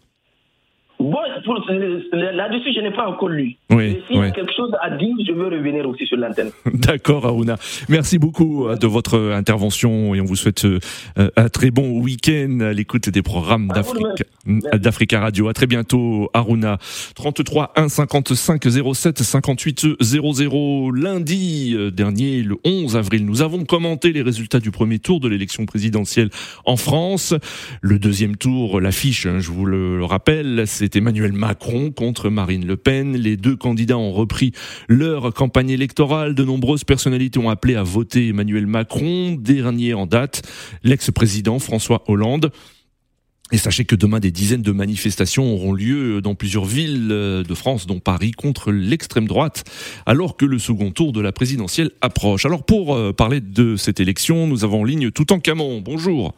Bon, 0.99 1.17
là-dessus, 2.13 2.73
je 2.75 2.81
n'ai 2.81 2.91
pas 2.91 3.07
encore 3.07 3.29
lu. 3.29 3.55
Oui, 3.69 3.99
S'il 4.07 4.17
y 4.17 4.21
a 4.21 4.31
quelque 4.31 4.53
chose 4.53 4.71
à 4.81 4.89
dire, 4.91 5.15
je 5.25 5.31
veux 5.31 5.45
revenir 5.45 5.87
aussi 5.87 6.05
sur 6.05 6.17
l'antenne. 6.17 6.51
D'accord, 6.73 7.25
Aruna. 7.25 7.55
Merci 7.89 8.19
beaucoup 8.19 8.67
euh, 8.67 8.75
de 8.75 8.87
votre 8.87 9.17
intervention 9.33 10.15
et 10.15 10.21
on 10.21 10.25
vous 10.25 10.35
souhaite 10.35 10.65
euh, 10.65 10.79
un 11.35 11.49
très 11.49 11.71
bon 11.71 11.99
week-end 11.99 12.59
à 12.61 12.73
l'écoute 12.73 13.09
des 13.09 13.21
programmes 13.21 13.69
d'Africa 14.45 15.19
Radio. 15.19 15.47
À 15.47 15.53
très 15.53 15.67
bientôt, 15.67 16.29
Aruna. 16.33 16.77
33 17.15 17.73
1 17.75 17.89
55 17.89 18.63
07 18.93 19.23
58 19.23 19.87
00. 19.99 20.91
Lundi 20.91 21.73
euh, 21.75 21.91
dernier, 21.91 22.41
le 22.41 22.57
11 22.63 22.95
avril, 22.95 23.25
nous 23.25 23.41
avons 23.41 23.65
commenté 23.65 24.11
les 24.11 24.21
résultats 24.21 24.59
du 24.59 24.71
premier 24.71 24.99
tour 24.99 25.19
de 25.19 25.27
l'élection 25.27 25.65
présidentielle 25.65 26.29
en 26.65 26.77
France. 26.77 27.33
Le 27.81 27.99
deuxième 27.99 28.37
tour, 28.37 28.79
l'affiche, 28.79 29.25
hein, 29.25 29.39
je 29.39 29.51
vous 29.51 29.65
le 29.65 30.03
rappelle, 30.03 30.63
c'est 30.65 30.95
Emmanuel 30.95 31.33
Macron 31.33 31.91
contre 31.91 32.29
Marine 32.29 32.65
Le 32.65 32.77
Pen. 32.77 33.15
Les 33.15 33.37
deux 33.37 33.55
candidats 33.55 33.97
ont 33.97 34.11
repris 34.11 34.51
leur 34.87 35.33
campagne 35.33 35.69
électorale. 35.69 36.35
De 36.35 36.43
nombreuses 36.43 36.83
personnalités 36.83 37.39
ont 37.39 37.49
appelé 37.49 37.75
à 37.75 37.83
voter 37.83 38.29
Emmanuel 38.29 38.67
Macron. 38.67 39.35
Dernier 39.39 39.93
en 39.93 40.05
date, 40.05 40.41
l'ex-président 40.83 41.59
François 41.59 42.03
Hollande. 42.07 42.51
Et 43.53 43.57
sachez 43.57 43.83
que 43.83 43.95
demain, 43.95 44.19
des 44.19 44.31
dizaines 44.31 44.61
de 44.61 44.71
manifestations 44.71 45.53
auront 45.53 45.73
lieu 45.73 46.21
dans 46.21 46.35
plusieurs 46.35 46.63
villes 46.63 47.09
de 47.09 47.53
France, 47.53 47.85
dont 47.85 47.99
Paris, 47.99 48.31
contre 48.31 48.71
l'extrême 48.71 49.27
droite, 49.27 49.63
alors 50.05 50.37
que 50.37 50.45
le 50.45 50.57
second 50.57 50.91
tour 50.91 51.11
de 51.11 51.19
la 51.19 51.33
présidentielle 51.33 51.91
approche. 52.01 52.45
Alors 52.45 52.63
pour 52.63 52.95
euh, 52.95 53.11
parler 53.11 53.41
de 53.41 53.75
cette 53.75 53.99
élection, 53.99 54.47
nous 54.47 54.63
avons 54.63 54.81
en 54.81 54.83
ligne 54.85 55.11
tout 55.11 55.33
en 55.33 55.39
Camon. 55.39 55.81
Bonjour. 55.81 56.33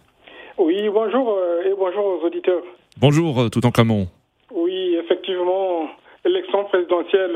Oui, 0.57 0.89
bonjour 0.89 1.37
euh, 1.37 1.69
et 1.69 1.73
bonjour 1.77 2.05
aux 2.05 2.25
auditeurs. 2.25 2.63
Bonjour 2.97 3.41
euh, 3.41 3.49
tout 3.49 3.65
en 3.65 3.71
Camon. 3.71 4.07
Oui, 4.51 4.95
effectivement, 5.03 5.89
l'élection 6.25 6.63
présidentielle, 6.65 7.35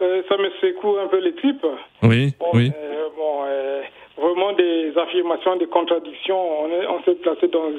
euh, 0.00 0.22
ça 0.28 0.36
me 0.38 0.48
secoue 0.62 0.96
un 0.98 1.08
peu 1.08 1.20
les 1.20 1.34
tripes. 1.34 1.66
Oui, 2.02 2.32
oui. 2.54 2.70
Euh, 2.74 3.08
bon, 3.16 3.42
euh, 3.46 3.82
vraiment 4.16 4.52
des 4.52 4.92
affirmations, 4.96 5.56
des 5.56 5.66
contradictions. 5.66 6.64
On, 6.64 6.68
est, 6.68 6.86
on 6.86 7.02
s'est 7.02 7.14
placé 7.16 7.48
dans, 7.48 7.70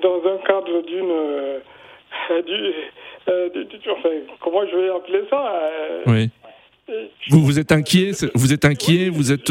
dans 0.00 0.28
un 0.28 0.38
cadre 0.46 0.82
d'une. 0.82 1.60
Du, 2.46 2.72
comment 4.40 4.66
je 4.66 4.76
vais 4.76 4.90
appeler 4.90 5.22
ça 5.28 5.70
Oui. 6.06 6.30
Vous, 7.30 7.40
vous 7.40 7.58
êtes 7.58 7.72
inquiet, 7.72 8.10
vous 8.34 8.52
êtes 8.52 8.64
inquiet, 8.64 9.08
vous 9.08 9.32
êtes 9.32 9.50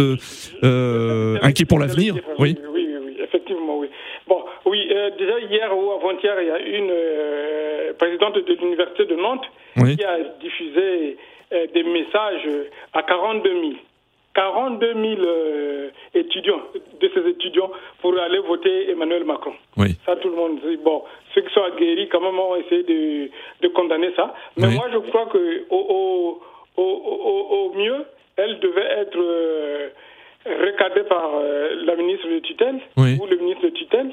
inquiet 1.41 1.65
pour 1.65 1.79
l'avenir, 1.79 2.15
oui. 2.39 2.55
Oui, 2.69 2.87
oui, 3.05 3.17
effectivement, 3.19 3.79
oui. 3.79 3.89
Bon, 4.27 4.43
oui, 4.65 4.87
déjà 5.17 5.39
hier 5.39 5.75
ou 5.75 5.91
avant-hier, 5.91 6.35
il 6.41 6.47
y 6.47 6.51
a 6.51 6.59
une 6.59 7.93
présidente 7.97 8.35
de 8.35 8.53
l'université 8.53 9.05
de 9.05 9.15
Nantes 9.15 9.45
qui 9.75 10.03
a 10.03 10.19
diffusé 10.39 11.17
des 11.51 11.83
messages 11.83 12.47
à 12.93 13.03
42 13.03 13.49
000. 13.49 13.73
42 14.35 14.93
000 14.93 15.21
étudiants, 16.15 16.61
de 17.01 17.11
ces 17.13 17.29
étudiants, 17.29 17.69
pour 18.01 18.17
aller 18.17 18.39
voter 18.39 18.89
Emmanuel 18.89 19.23
Macron. 19.25 19.53
Oui. 19.77 19.89
Ça, 20.05 20.15
tout 20.15 20.29
le 20.29 20.35
monde 20.35 20.59
dit. 20.65 20.77
Bon, 20.77 21.03
ceux 21.35 21.41
qui 21.41 21.53
sont 21.53 21.63
aguerris, 21.63 22.09
quand 22.09 22.21
même, 22.21 22.39
ont 22.39 22.55
essayé 22.55 22.83
de, 22.83 23.29
de 23.61 23.67
condamner 23.69 24.11
ça. 24.15 24.33
Mais 24.57 24.67
moi, 24.69 24.85
je 24.91 24.97
crois 24.97 25.27
que 25.27 25.63
au, 25.69 26.41
au, 26.77 26.81
au, 26.81 27.47
au 27.51 27.73
mieux, 27.75 28.05
elle 28.37 28.59
devait 28.59 28.89
être 29.01 29.17
euh, 29.19 29.89
recadrée 30.45 31.03
par 31.05 31.29
euh, 31.35 31.75
la 31.85 31.95
ministre 31.95 32.27
de 32.27 32.39
tutelle 32.39 32.79
oui. 32.97 33.17
ou 33.21 33.27
le 33.27 33.37
ministre 33.37 33.63
de 33.65 33.69
tutelle. 33.69 34.11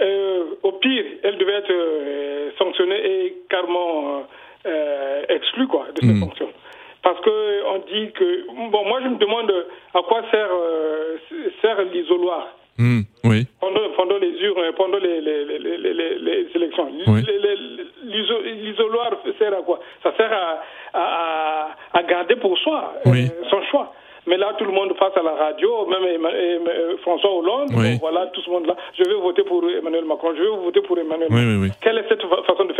Euh, 0.00 0.44
au 0.62 0.72
pire, 0.72 1.04
elle 1.22 1.36
devait 1.36 1.52
être 1.58 2.56
sanctionnée 2.58 3.00
et 3.26 3.36
carrément 3.50 4.24
exclue 5.28 5.66
quoi, 5.66 5.86
de 5.94 6.00
ses 6.06 6.12
Mm. 6.14 6.20
fonctions. 6.20 6.48
Parce 7.02 7.20
que 7.20 7.64
on 7.74 7.78
dit 7.90 8.12
que 8.12 8.46
bon, 8.70 8.84
moi 8.86 9.00
je 9.02 9.08
me 9.08 9.16
demande 9.18 9.52
à 9.94 10.00
quoi 10.02 10.22
sert 10.30 10.50
sert 11.62 11.82
l'isoloir. 11.92 12.48
Mmh, 12.78 13.00
oui. 13.24 13.46
Pendant, 13.60 13.90
pendant, 13.94 14.16
les 14.18 14.32
urnes, 14.40 14.72
pendant 14.76 14.96
les, 14.98 15.20
les, 15.20 15.44
les, 15.44 16.18
les 16.18 16.46
élections. 16.54 16.88
Oui. 17.08 17.20
L'isoloir 18.04 19.10
sert 19.38 19.52
à 19.52 19.62
quoi? 19.62 19.80
Ça 20.02 20.12
sert 20.16 20.32
à, 20.32 20.62
à, 20.94 21.68
à 21.92 22.02
garder 22.04 22.36
pour 22.36 22.56
soi 22.58 22.94
oui. 23.06 23.26
euh, 23.26 23.48
son 23.50 23.62
choix. 23.70 23.92
Mais 24.26 24.36
là, 24.36 24.52
tout 24.58 24.64
le 24.66 24.72
monde 24.72 24.94
passe 24.98 25.16
à 25.16 25.22
la 25.22 25.32
radio, 25.32 25.86
même 25.86 26.04
Emmanuel, 26.04 26.96
François 27.02 27.32
Hollande, 27.34 27.70
oui. 27.74 27.96
voilà, 28.00 28.26
tout 28.26 28.42
ce 28.42 28.50
monde-là. 28.50 28.76
Je 28.98 29.02
vais 29.04 29.14
voter 29.14 29.42
pour 29.44 29.64
Emmanuel 29.64 30.04
Macron, 30.04 30.34
je 30.36 30.42
vais 30.42 30.48
voter 30.48 30.82
pour 30.82 30.98
Emmanuel 30.98 31.28
oui, 31.30 31.36
Macron. 31.36 31.62
Oui, 31.62 31.68
Quelle 31.80 31.98
est 31.98 32.08
cette 32.08 32.22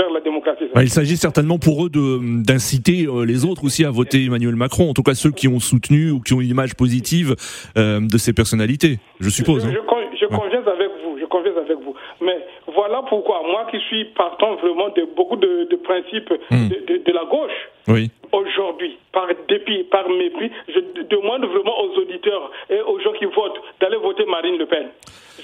faire 0.01 0.11
la 0.13 0.21
démocratie 0.21 0.65
bah, 0.75 0.83
Il 0.83 0.89
s'agit 0.91 1.17
certainement 1.17 1.59
pour 1.59 1.85
eux 1.85 1.91
d'inciter 1.91 3.07
euh, 3.07 3.25
les 3.25 3.45
autres 3.45 3.65
aussi 3.65 3.85
à 3.85 3.91
voter 3.91 4.25
Emmanuel 4.25 4.57
Macron, 4.57 4.91
en 4.91 4.95
tout 4.95 5.03
cas 5.03 5.15
ceux 5.15 5.31
qui 5.31 5.49
ont 5.49 5.61
soutenu 5.61 6.11
ou 6.11 6.21
qui 6.21 6.33
ont 6.35 6.41
une 6.41 6.51
image 6.51 6.75
positive 6.75 7.35
euh, 7.77 8.01
de 8.01 8.19
ces 8.19 8.33
personnalités, 8.33 8.99
je 9.21 9.29
suppose. 9.29 9.63
Je, 9.65 9.69
hein. 9.69 9.73
je, 10.13 10.19
je 10.21 10.27
conviens 10.27 10.61
avec 10.61 10.91
vous, 11.03 11.19
je 11.21 11.27
conviens 11.27 11.57
avec 11.57 11.79
vous. 11.85 11.95
Mais 12.21 12.39
voilà 12.73 13.03
pourquoi, 13.09 13.43
moi 13.47 13.67
qui 13.71 13.79
suis 13.89 14.05
partant 14.17 14.57
vraiment 14.57 14.89
de 14.89 15.07
beaucoup 15.17 15.37
de, 15.37 15.69
de 15.71 15.77
principes 15.77 16.33
Mm. 16.51 16.69
de, 16.69 16.75
de, 16.89 17.03
de 17.05 17.13
la 17.13 17.25
gauche, 17.31 17.59
oui. 17.89 18.11
aujourd'hui, 18.33 18.99
par 19.13 19.27
dépit, 19.49 19.85
par 19.91 20.09
mépris, 20.09 20.51
je 20.69 20.81
demande 21.09 21.45
vraiment 21.47 21.75
aux 21.83 21.99
auditeurs 22.01 22.51
et 22.71 22.81
aux 22.81 23.01
gens 23.01 23.13
qui 23.19 23.25
votent 23.25 23.61
d'aller 23.81 23.97
voter 23.97 24.25
Marine 24.27 24.57
Le 24.59 24.67
Pen. 24.67 24.87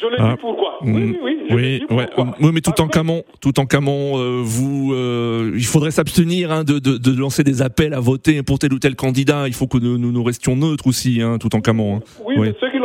Je 0.01 0.07
le 0.07 0.17
Ah, 0.19 0.33
dis 0.33 0.41
pourquoi. 0.41 0.79
Oui, 0.83 0.93
oui, 0.93 1.19
oui. 1.23 1.39
je 1.49 1.55
le 1.55 1.61
Oui, 1.61 1.79
dis 1.89 1.95
ouais, 1.95 2.07
pourquoi. 2.15 2.35
oui, 2.41 2.51
mais 2.53 2.61
tout 2.61 2.79
en 2.81 2.87
camon, 2.89 3.25
tout 3.41 3.59
en 3.59 3.67
camon, 3.67 4.19
euh, 4.19 4.41
vous, 4.43 4.93
euh, 4.95 5.53
il 5.55 5.65
faudrait 5.65 5.91
s'abstenir 5.91 6.53
hein, 6.53 6.65
de, 6.65 6.79
de, 6.79 6.99
de 6.99 7.19
lancer 7.19 7.43
des 7.45 7.63
appels 7.63 7.95
à 7.95 8.01
voter 8.01 8.43
pour 8.43 8.59
tel 8.59 8.73
ou 8.75 8.79
tel 8.79 8.95
candidat. 8.95 9.45
Il 9.49 9.55
faut 9.55 9.67
que 9.67 9.79
nous, 9.79 9.97
nous, 9.99 10.13
nous 10.13 10.23
restions 10.23 10.55
neutres 10.55 10.87
aussi, 10.87 11.21
hein, 11.23 11.39
tout 11.39 11.55
en 11.57 11.61
camon. 11.61 11.97
hein. 11.97 12.01
Oui, 12.25 12.35
Oui. 12.39 12.49
mais 12.49 12.55
ceux 12.61 12.71
qui 12.71 12.79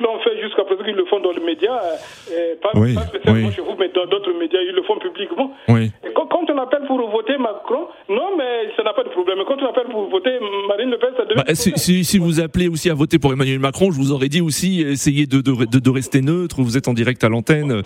l'ont 0.00 0.09
jusqu'à 0.40 0.64
présent, 0.64 0.82
ils 0.86 0.94
le 0.94 1.04
font 1.06 1.20
dans 1.20 1.32
les 1.32 1.40
médias, 1.44 1.76
euh, 1.76 1.96
euh, 2.32 2.54
pas, 2.62 2.70
Oui, 2.74 2.94
pas 2.94 3.02
spécialement 3.02 3.48
oui. 3.48 3.52
chez 3.54 3.62
vous, 3.62 3.74
mais 3.78 3.88
dans 3.88 4.06
d'autres 4.06 4.32
médias, 4.32 4.60
ils 4.60 4.74
le 4.74 4.82
font 4.82 4.98
publiquement. 4.98 5.52
Oui. 5.68 5.90
Et 6.04 6.12
quand, 6.12 6.26
quand 6.26 6.48
on 6.50 6.58
appelle 6.58 6.82
pour 6.86 6.98
voter 7.10 7.36
Macron, 7.38 7.88
non, 8.08 8.36
mais 8.36 8.70
ça 8.76 8.82
n'a 8.82 8.92
pas 8.92 9.04
de 9.04 9.08
problème. 9.10 9.38
Quand 9.46 9.60
on 9.62 9.66
appelle 9.66 9.86
pour 9.90 10.08
voter 10.08 10.38
Marine 10.68 10.90
Le 10.90 10.98
Pen, 10.98 11.10
ça 11.16 11.24
devient. 11.24 11.42
Bah, 11.46 11.54
si, 11.54 11.72
si, 11.76 12.04
si 12.04 12.18
vous 12.18 12.40
appelez 12.40 12.68
aussi 12.68 12.90
à 12.90 12.94
voter 12.94 13.18
pour 13.18 13.32
Emmanuel 13.32 13.58
Macron, 13.58 13.90
je 13.90 13.96
vous 13.98 14.12
aurais 14.12 14.28
dit 14.28 14.40
aussi, 14.40 14.82
essayez 14.82 15.26
de, 15.26 15.40
de, 15.40 15.52
de, 15.66 15.78
de 15.78 15.90
rester 15.90 16.20
neutre. 16.22 16.56
Vous 16.58 16.76
êtes 16.76 16.88
en 16.88 16.92
direct 16.94 17.22
à 17.24 17.28
l'antenne. 17.28 17.82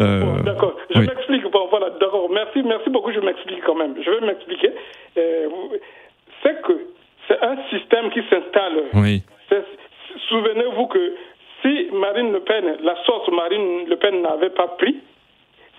Euh, 0.00 0.20
Bon, 0.22 0.42
d'accord, 0.42 0.74
je 0.94 1.00
m'explique. 1.00 1.42
Bon, 1.50 1.66
voilà, 1.70 1.90
d'accord. 2.00 2.28
Merci, 2.32 2.62
merci 2.62 2.88
beaucoup. 2.90 3.12
Je 3.12 3.20
m'explique 3.20 3.62
quand 3.64 3.74
même. 3.74 3.94
Je 4.04 4.10
vais 4.10 4.26
m'expliquer. 4.26 4.70
Euh, 5.18 5.48
c'est 6.42 6.60
que 6.62 6.72
c'est 7.28 7.40
un 7.42 7.56
système 7.70 8.10
qui 8.10 8.20
s'installe. 8.30 8.84
Oui. 8.94 9.22
Souvenez-vous 10.28 10.86
que 10.86 11.14
Marine 12.02 12.32
Le 12.32 12.40
Pen, 12.40 12.64
la 12.82 12.96
sauce 13.06 13.28
Marine 13.30 13.86
Le 13.88 13.96
Pen 13.96 14.22
n'avait 14.22 14.50
pas 14.50 14.66
pris, 14.66 14.96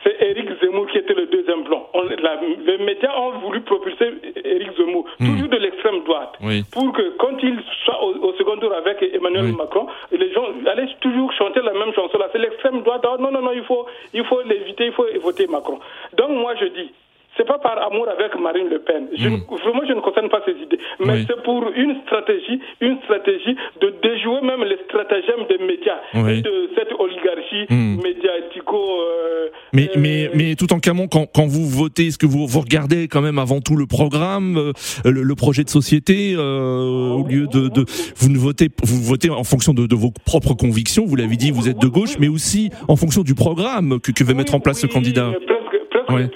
c'est 0.03 0.15
Éric 0.21 0.47
Zemmour 0.61 0.87
qui 0.87 0.97
était 0.97 1.13
le 1.13 1.25
deuxième 1.25 1.63
blanc. 1.63 1.89
les 2.09 2.77
médias 2.77 3.13
ont 3.17 3.39
voulu 3.39 3.59
propulser 3.61 4.07
Éric 4.43 4.69
Zemmour, 4.77 5.05
hmm. 5.19 5.25
toujours 5.25 5.49
de 5.49 5.57
l'extrême 5.57 6.03
droite, 6.05 6.33
pour 6.71 6.93
que 6.93 7.17
quand 7.17 7.35
il 7.43 7.59
soit 7.83 8.01
au, 8.03 8.33
second 8.33 8.57
tour 8.57 8.73
avec 8.73 9.03
Emmanuel 9.03 9.53
Macron, 9.53 9.87
les 10.11 10.31
gens 10.31 10.45
allaient 10.65 10.87
toujours 11.01 11.31
chanter 11.33 11.59
la 11.61 11.73
même 11.73 11.93
chanson 11.93 12.17
là. 12.17 12.29
C'est 12.31 12.39
l'extrême 12.39 12.81
droite. 12.83 13.05
Oh, 13.05 13.17
non, 13.19 13.31
non, 13.31 13.41
non, 13.41 13.51
il 13.51 13.63
faut, 13.63 13.85
il 14.13 14.23
faut 14.25 14.41
l'éviter, 14.43 14.85
il 14.85 14.93
faut 14.93 15.05
voter 15.21 15.47
Macron. 15.47 15.79
Donc 16.17 16.29
moi 16.29 16.53
je 16.55 16.67
dis, 16.67 16.91
c'est 17.37 17.47
pas 17.47 17.57
par 17.57 17.81
amour 17.87 18.07
avec 18.09 18.39
Marine 18.39 18.69
Le 18.69 18.79
Pen. 18.79 19.07
Je, 19.17 19.27
hmm. 19.27 19.41
Vraiment, 19.49 19.81
je 19.87 19.93
ne 19.93 20.01
concerne 20.01 20.29
pas 20.29 20.41
ces 20.45 20.51
idées. 20.51 20.79
Mais 20.99 21.25
c'est 21.27 21.41
pour 21.43 21.63
une 21.75 21.95
stratégie, 22.05 22.59
une 22.79 22.97
stratégie 23.03 23.55
de 23.81 23.93
déjouer 24.03 24.41
même 24.41 24.63
les 24.63 24.77
stratagèmes 24.85 25.45
des 25.49 25.57
médias 25.57 25.99
et 26.13 26.41
de 26.41 26.69
cette 26.77 26.93
oligarchie 26.99 27.65
hmm. 27.69 28.01
médiatico. 28.03 28.77
Euh, 28.77 29.49
mais, 29.73 29.89
euh, 29.89 29.99
mais, 29.99 30.29
mais 30.35 30.55
tout 30.55 30.71
en 30.73 30.79
camon, 30.79 31.07
quand, 31.07 31.25
quand 31.33 31.47
vous 31.47 31.65
votez, 31.65 32.07
est-ce 32.07 32.17
que 32.17 32.27
vous, 32.27 32.45
vous 32.45 32.61
regardez 32.61 33.07
quand 33.07 33.21
même 33.21 33.39
avant 33.39 33.61
tout 33.61 33.75
le 33.75 33.87
programme, 33.87 34.57
euh, 34.57 35.11
le, 35.11 35.35
projet 35.35 35.63
de 35.63 35.69
société, 35.69 36.35
au 36.37 37.25
lieu 37.27 37.47
de, 37.47 37.67
de, 37.67 37.85
vous 38.15 38.29
ne 38.29 38.37
votez, 38.37 38.67
vous 38.83 39.01
votez 39.01 39.29
en 39.29 39.43
fonction 39.43 39.73
de, 39.73 39.87
de 39.87 39.95
vos 39.95 40.11
propres 40.25 40.53
convictions. 40.53 41.05
Vous 41.05 41.15
l'avez 41.15 41.35
dit, 41.35 41.51
vous 41.51 41.67
êtes 41.67 41.79
de 41.79 41.87
gauche, 41.87 42.17
mais 42.19 42.27
aussi 42.27 42.69
en 42.87 42.95
fonction 42.95 43.23
du 43.23 43.33
programme 43.33 43.99
que, 43.99 44.11
que 44.11 44.23
veut 44.23 44.35
mettre 44.35 44.53
en 44.53 44.59
place 44.59 44.79
ce 44.79 44.87
candidat. 44.87 45.31
Presque, 45.47 46.05
presque 46.07 46.33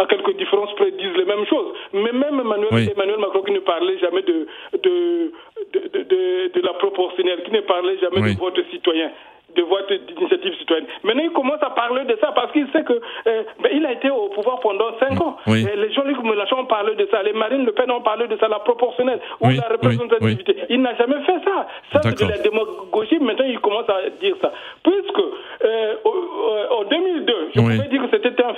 à 0.00 0.06
quelques 0.06 0.36
différences 0.36 0.72
près, 0.76 0.90
disent 0.92 1.16
les 1.16 1.26
mêmes 1.26 1.44
choses. 1.46 1.76
Mais 1.92 2.12
même 2.12 2.40
Emmanuel, 2.40 2.90
Emmanuel 2.94 3.18
Macron 3.18 3.42
qui 3.42 3.52
ne 3.52 3.60
parlait 3.60 3.98
jamais 3.98 4.22
de, 4.22 4.46
de, 4.74 5.32
de, 5.72 6.52
de, 6.54 6.60
la 6.60 6.72
proportionnelle, 6.74 7.42
qui 7.44 7.52
ne 7.52 7.60
parlait 7.60 7.98
jamais 7.98 8.32
de 8.32 8.38
vote 8.38 8.58
citoyen 8.70 9.10
de 9.56 9.62
vote 9.62 9.92
d'initiative 10.06 10.54
citoyenne. 10.58 10.86
Maintenant, 11.02 11.22
il 11.24 11.32
commence 11.32 11.62
à 11.62 11.70
parler 11.70 12.04
de 12.04 12.16
ça 12.20 12.32
parce 12.34 12.52
qu'il 12.52 12.66
sait 12.72 12.84
que 12.84 12.92
euh, 12.92 13.42
ben, 13.62 13.70
il 13.74 13.84
a 13.84 13.92
été 13.92 14.10
au 14.10 14.28
pouvoir 14.28 14.60
pendant 14.60 14.96
cinq 14.98 15.20
ans. 15.20 15.36
les 15.46 15.92
Jean-Luc 15.92 16.22
Mélenchon 16.22 16.60
ont 16.60 16.66
parlé 16.66 16.94
de 16.94 17.08
ça, 17.10 17.22
les 17.22 17.32
Marine 17.32 17.64
Le 17.64 17.72
Pen 17.72 17.90
ont 17.90 18.02
parlé 18.02 18.28
de 18.28 18.36
ça, 18.38 18.48
la 18.48 18.60
proportionnelle 18.60 19.20
ou 19.40 19.48
la 19.48 19.68
représentativité. 19.68 20.56
Il 20.68 20.82
n'a 20.82 20.94
jamais 20.96 21.20
fait 21.24 21.40
ça. 21.44 21.66
Ça, 21.92 22.00
c'est 22.02 22.24
de 22.24 22.30
la 22.30 22.38
démagogie. 22.38 23.18
Maintenant, 23.18 23.46
il 23.46 23.58
commence 23.60 23.88
à 23.88 24.08
dire 24.20 24.36
ça. 24.40 24.52
Puisque 24.82 25.20
euh, 25.64 25.94
en 26.70 26.84
2002, 26.84 27.34
je 27.54 27.60
pouvais 27.60 27.88
dire 27.88 28.02
que 28.02 28.16
c'était 28.16 28.42
un 28.42 28.54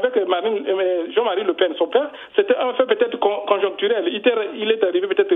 fait 0.00 0.16
euh, 0.16 0.32
avec 0.32 1.14
Jean-Marie 1.14 1.44
Le 1.44 1.54
Pen, 1.54 1.74
son 1.78 1.88
père, 1.88 2.10
c'était 2.36 2.56
un 2.56 2.72
fait 2.74 2.86
peut-être 2.86 3.18
conjoncturel. 3.18 4.08
Il, 4.08 4.70
est 4.70 4.84
arrivé 4.84 5.06
peut-être 5.06 5.34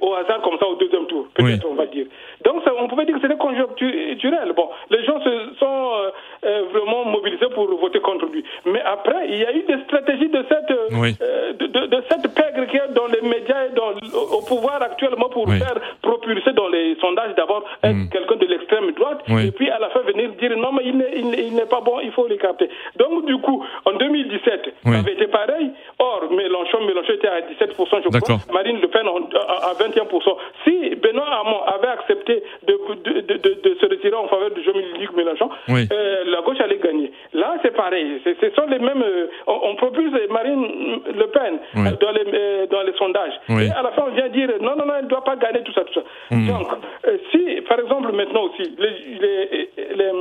au 0.00 0.14
hasard 0.14 0.40
comme 0.42 0.58
ça 0.58 0.66
au 0.66 0.76
deuxième 0.76 1.06
tour, 1.06 1.26
peut-être 1.34 1.66
on 1.68 1.74
va 1.74 1.86
dire. 1.86 2.06
Donc, 2.44 2.62
on 2.78 2.88
pouvait 2.88 3.04
dire 3.06 3.14
que 3.14 3.20
c'était 3.20 3.36
conjoncturel 3.36 4.52
Bon, 4.56 4.68
les 4.90 5.04
gens 5.04 5.20
se 5.20 5.54
sont 5.58 5.90
euh, 5.94 6.10
euh, 6.44 6.62
vraiment 6.72 7.04
mobilisés 7.04 7.48
pour 7.54 7.66
voter 7.78 8.00
contre 8.00 8.26
lui. 8.26 8.44
Mais 8.66 8.80
après, 8.80 9.28
il 9.28 9.38
y 9.38 9.44
a 9.44 9.52
eu 9.52 9.62
des 9.62 9.82
stratégies 9.84 10.28
de 10.28 10.44
cette, 10.48 10.70
euh, 10.70 11.52
de, 11.52 12.02
cette 12.10 12.34
pègre 12.34 12.66
qui 12.70 12.76
est 12.76 12.92
dans 12.94 13.06
les 13.06 13.22
médias 13.22 13.66
et 13.66 13.74
dans, 13.74 13.92
au 14.36 14.42
pouvoir 14.42 14.82
actuellement 14.82 15.28
pour 15.28 15.48
faire 15.48 15.74
propulser 16.02 16.52
dans 16.52 16.68
les 16.68 16.96
sondages 17.00 17.34
d'abord 17.36 17.64
mm. 17.82 18.08
quelqu'un 18.10 18.36
de 18.36 18.46
l'extrême 18.86 18.94
droite 18.94 19.22
et 19.46 19.50
puis 19.50 19.70
à 19.70 19.78
la 19.78 19.90
fin 19.90 20.00
venir 20.00 20.30
dire 20.40 20.56
non, 20.56 20.72
mais 20.72 20.82
il 20.84 21.54
n'est 21.54 21.66
pas 21.66 21.80
bon, 21.80 22.00
il 22.02 22.12
faut 22.12 22.26
l'écarter. 22.26 22.68
Donc, 22.96 23.26
du 23.26 23.36
coup, 23.38 23.64
en 23.84 23.92
2017, 23.92 24.74
ça 24.84 24.98
avait 24.98 25.12
été 25.12 25.26
pareil. 25.26 25.70
Or, 25.98 26.24
Mélenchon, 26.30 26.84
Mélenchon 26.86 27.12
était 27.14 27.28
à 27.28 27.40
17%, 27.40 28.02
je 28.04 28.18
crois. 28.18 28.38
Marine 28.52 28.80
Le 28.80 28.88
Pen 28.88 29.06
à 29.06 29.72
21%. 29.74 30.36
Si 30.64 30.94
Benoît 30.96 31.26
Hamon 31.40 31.62
avait 31.66 31.88
accepté 31.88 32.42
de, 32.66 32.78
de 33.04 33.64
de 33.64 33.76
se 33.80 33.86
retirer 33.86 34.14
en 34.14 34.28
faveur 34.28 34.50
de 34.50 34.60
Jean-Luc 34.62 35.12
Mélenchon, 35.16 35.48
euh, 35.70 36.24
la 36.26 36.40
gauche 36.42 36.60
allait 36.60 36.78
pareil. 37.84 38.20
Ce 38.24 38.50
sont 38.56 38.66
les 38.68 38.78
mêmes. 38.78 39.02
Euh, 39.02 39.26
on, 39.46 39.74
propulse 39.76 40.12
Marine 40.30 41.00
Le 41.06 41.26
Pen 41.28 41.58
euh, 41.76 41.90
dans, 42.00 42.12
les, 42.12 42.66
dans 42.68 42.82
les 42.82 42.94
sondages. 42.96 43.36
Et 43.48 43.70
à 43.70 43.82
la 43.82 43.92
fin, 43.92 44.04
on 44.08 44.14
vient 44.14 44.28
dire 44.28 44.48
non, 44.60 44.76
non, 44.76 44.86
non, 44.86 44.94
elle 44.98 45.04
ne 45.04 45.10
doit 45.10 45.24
pas 45.24 45.36
gagner 45.36 45.62
tout 45.62 45.72
ça, 45.72 45.82
tout 45.84 45.94
ça. 45.94 46.04
Hmm. 46.30 46.46
Donc, 46.46 46.66
si, 47.30 47.60
par 47.68 47.78
exemple, 47.80 48.12
maintenant 48.12 48.44
aussi, 48.44 48.74
les, 48.78 49.18
les, 49.20 49.68
les, 49.94 50.12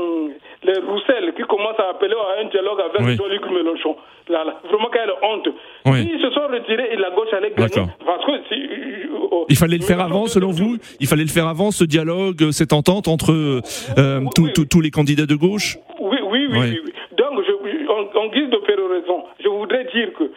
les 0.63 0.79
Roussel 0.79 1.33
qui 1.35 1.43
commencent 1.43 1.79
à 1.79 1.89
appeler 1.89 2.15
à 2.15 2.41
un 2.41 2.49
dialogue 2.49 2.79
avec 2.81 3.17
Jean-Luc 3.17 3.45
Mélenchon, 3.49 3.95
là, 4.29 4.43
là, 4.43 4.59
vraiment 4.69 4.89
quelle 4.91 5.11
honte. 5.21 5.49
S'ils 5.85 6.21
se 6.21 6.29
sont 6.31 6.47
retirés 6.47 6.89
et 6.91 6.97
la 6.97 7.11
gauche 7.11 7.33
allait 7.33 7.51
gagner. 7.51 7.87
Parce 8.05 8.25
que 8.25 8.31
oh, 9.31 9.45
il 9.49 9.57
fallait 9.57 9.77
le 9.77 9.83
faire 9.83 10.01
avant, 10.01 10.27
selon 10.27 10.51
vous 10.51 10.77
Il 10.99 11.07
fallait 11.07 11.23
le 11.23 11.29
faire 11.29 11.47
avant, 11.47 11.71
ce 11.71 11.83
dialogue, 11.83 12.51
cette 12.51 12.73
entente 12.73 13.07
entre 13.07 13.31
euh, 13.97 14.21
tous 14.35 14.81
les 14.81 14.91
candidats 14.91 15.25
de 15.25 15.35
gauche? 15.35 15.77
Oui, 15.99 16.17
oui, 16.23 16.47
oui. 16.51 16.79
oui. 16.85 16.93
Donc, 17.17 17.43
je, 17.45 17.53
en, 18.17 18.27
guise 18.27 18.49
de 18.49 18.57
péroraison, 18.65 19.23
je 19.43 19.49
voudrais 19.49 19.85
dire 19.93 20.13
que 20.17 20.31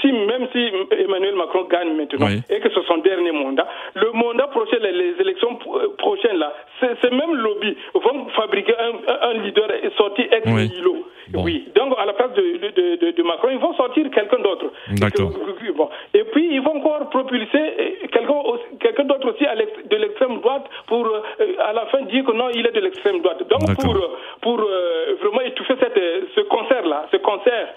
si, 0.00 0.12
même 0.12 0.48
si 0.52 0.70
Emmanuel 0.98 1.34
Macron 1.34 1.64
gagne 1.64 1.94
maintenant 1.94 2.28
et 2.28 2.60
que 2.60 2.68
c'est 2.72 2.86
son 2.86 2.98
dernier 2.98 3.32
mandat, 3.32 3.66
le 3.94 4.10
mandat 4.12 4.46
prochain, 4.48 4.76
les, 4.80 5.20
élections 5.20 5.58
euh, 5.74 5.88
prochaines, 5.98 6.36
là, 6.36 6.52
ces 6.80 7.10
mêmes 7.10 7.34
lobbies 7.34 7.76
vont 7.94 8.28
fabriquer 8.30 8.74
un, 8.78 9.32
leader 9.34 9.68
sorti 9.96 10.22
ex 10.30 10.46
nihilo. 10.46 11.06
Oui. 11.34 11.68
Donc, 11.76 11.94
à 11.98 12.06
la 12.06 12.12
place 12.12 12.32
de, 12.32 12.96
de, 12.96 13.10
de, 13.12 13.22
Macron, 13.22 13.50
ils 13.52 13.58
vont 13.58 13.74
sortir 13.74 14.10
quelqu'un 14.10 14.40
d'autre. 14.40 14.66
D'accord. 14.98 15.30
Bon. 15.76 15.88
Et 16.12 16.24
puis, 16.24 16.48
ils 16.52 16.60
vont 16.60 16.76
encore 16.76 17.08
propulser 17.10 17.58
euh, 17.58 18.06
quelqu'un 18.10 18.34
quelqu'un 18.80 19.04
d'autre 19.04 19.32
aussi 19.32 19.44
de 19.44 19.96
l'extrême 19.96 20.40
droite 20.40 20.64
pour, 20.86 21.06
euh, 21.06 21.22
à 21.60 21.72
la 21.72 21.86
fin, 21.86 22.02
dire 22.02 22.24
que 22.24 22.32
non, 22.32 22.48
il 22.52 22.66
est 22.66 22.72
de 22.72 22.80
l'extrême 22.80 23.20
droite. 23.20 23.46
Donc, 23.48 23.76
pour, 23.80 23.96
pour 24.40 24.56
vraiment 24.56 25.40
étouffer 25.42 25.74
cette, 25.78 26.00
ce 26.34 26.40
concert-là, 26.42 27.06
ce 27.12 27.18
concert 27.18 27.68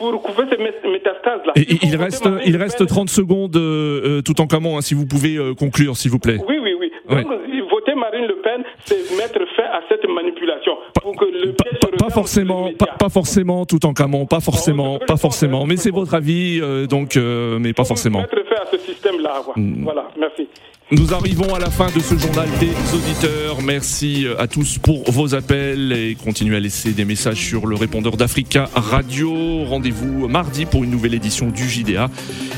pour 0.00 0.34
ces 0.36 0.88
métastases-là. 0.88 1.52
il, 1.56 1.96
reste, 1.96 2.28
il 2.46 2.56
reste 2.56 2.86
30 2.86 3.10
secondes 3.10 3.56
euh, 3.56 4.18
euh, 4.18 4.22
tout 4.22 4.40
en 4.40 4.46
commun, 4.46 4.78
hein, 4.78 4.80
si 4.80 4.94
vous 4.94 5.06
pouvez 5.06 5.36
euh, 5.36 5.54
conclure, 5.54 5.96
s'il 5.96 6.10
vous 6.10 6.18
plaît. 6.18 6.38
Oui, 6.48 6.58
oui, 6.62 6.74
oui. 6.78 6.90
Donc, 7.08 7.26
voter 7.70 7.94
Marine 7.94 8.26
Le 8.26 8.36
Pen, 8.36 8.62
c'est 8.84 9.16
mettre 9.16 9.40
fin 9.56 9.64
à 9.64 9.80
cette 9.88 10.08
manipulation. 10.08 10.72
Pour 11.02 11.16
que 11.16 11.24
le 11.24 11.52
pas, 11.52 11.64
pas 11.98 12.10
forcément, 12.10 12.70
pas, 12.98 13.08
forcément 13.08 13.66
tout 13.66 13.84
en 13.84 13.92
camon, 13.92 14.26
pas 14.26 14.40
forcément, 14.40 14.98
pas 14.98 15.16
forcément. 15.16 15.66
Mais 15.66 15.76
c'est 15.76 15.90
votre 15.90 16.14
avis, 16.14 16.60
donc, 16.88 17.16
mais 17.16 17.72
pas 17.72 17.84
forcément. 17.84 18.20
Mettre 18.20 18.44
fin 18.48 18.62
à 18.62 18.66
ce 18.70 18.78
système-là. 18.78 19.42
Voilà, 19.82 20.08
merci. 20.18 20.48
Nous 20.92 21.14
arrivons 21.14 21.54
à 21.54 21.60
la 21.60 21.70
fin 21.70 21.86
de 21.94 22.00
ce 22.00 22.18
journal 22.18 22.48
des 22.58 22.72
auditeurs. 22.92 23.62
Merci 23.62 24.26
à 24.40 24.48
tous 24.48 24.78
pour 24.78 25.08
vos 25.12 25.36
appels 25.36 25.92
et 25.92 26.16
continuez 26.16 26.56
à 26.56 26.60
laisser 26.60 26.90
des 26.90 27.04
messages 27.04 27.36
sur 27.36 27.68
le 27.68 27.76
répondeur 27.76 28.16
d'Africa 28.16 28.68
Radio. 28.74 29.62
Rendez-vous 29.66 30.26
mardi 30.26 30.66
pour 30.66 30.82
une 30.82 30.90
nouvelle 30.90 31.14
édition 31.14 31.50
du 31.50 31.68
JDA. 31.68 32.10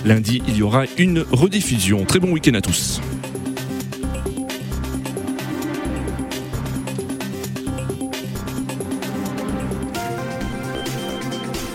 Lundi, 0.07 0.43
il 0.49 0.57
y 0.57 0.63
aura 0.63 0.85
une 0.97 1.27
rediffusion. 1.31 2.07
Très 2.07 2.21
bon 2.21 2.33
week-end 2.33 2.55
à 2.55 2.63
tous. 2.63 3.03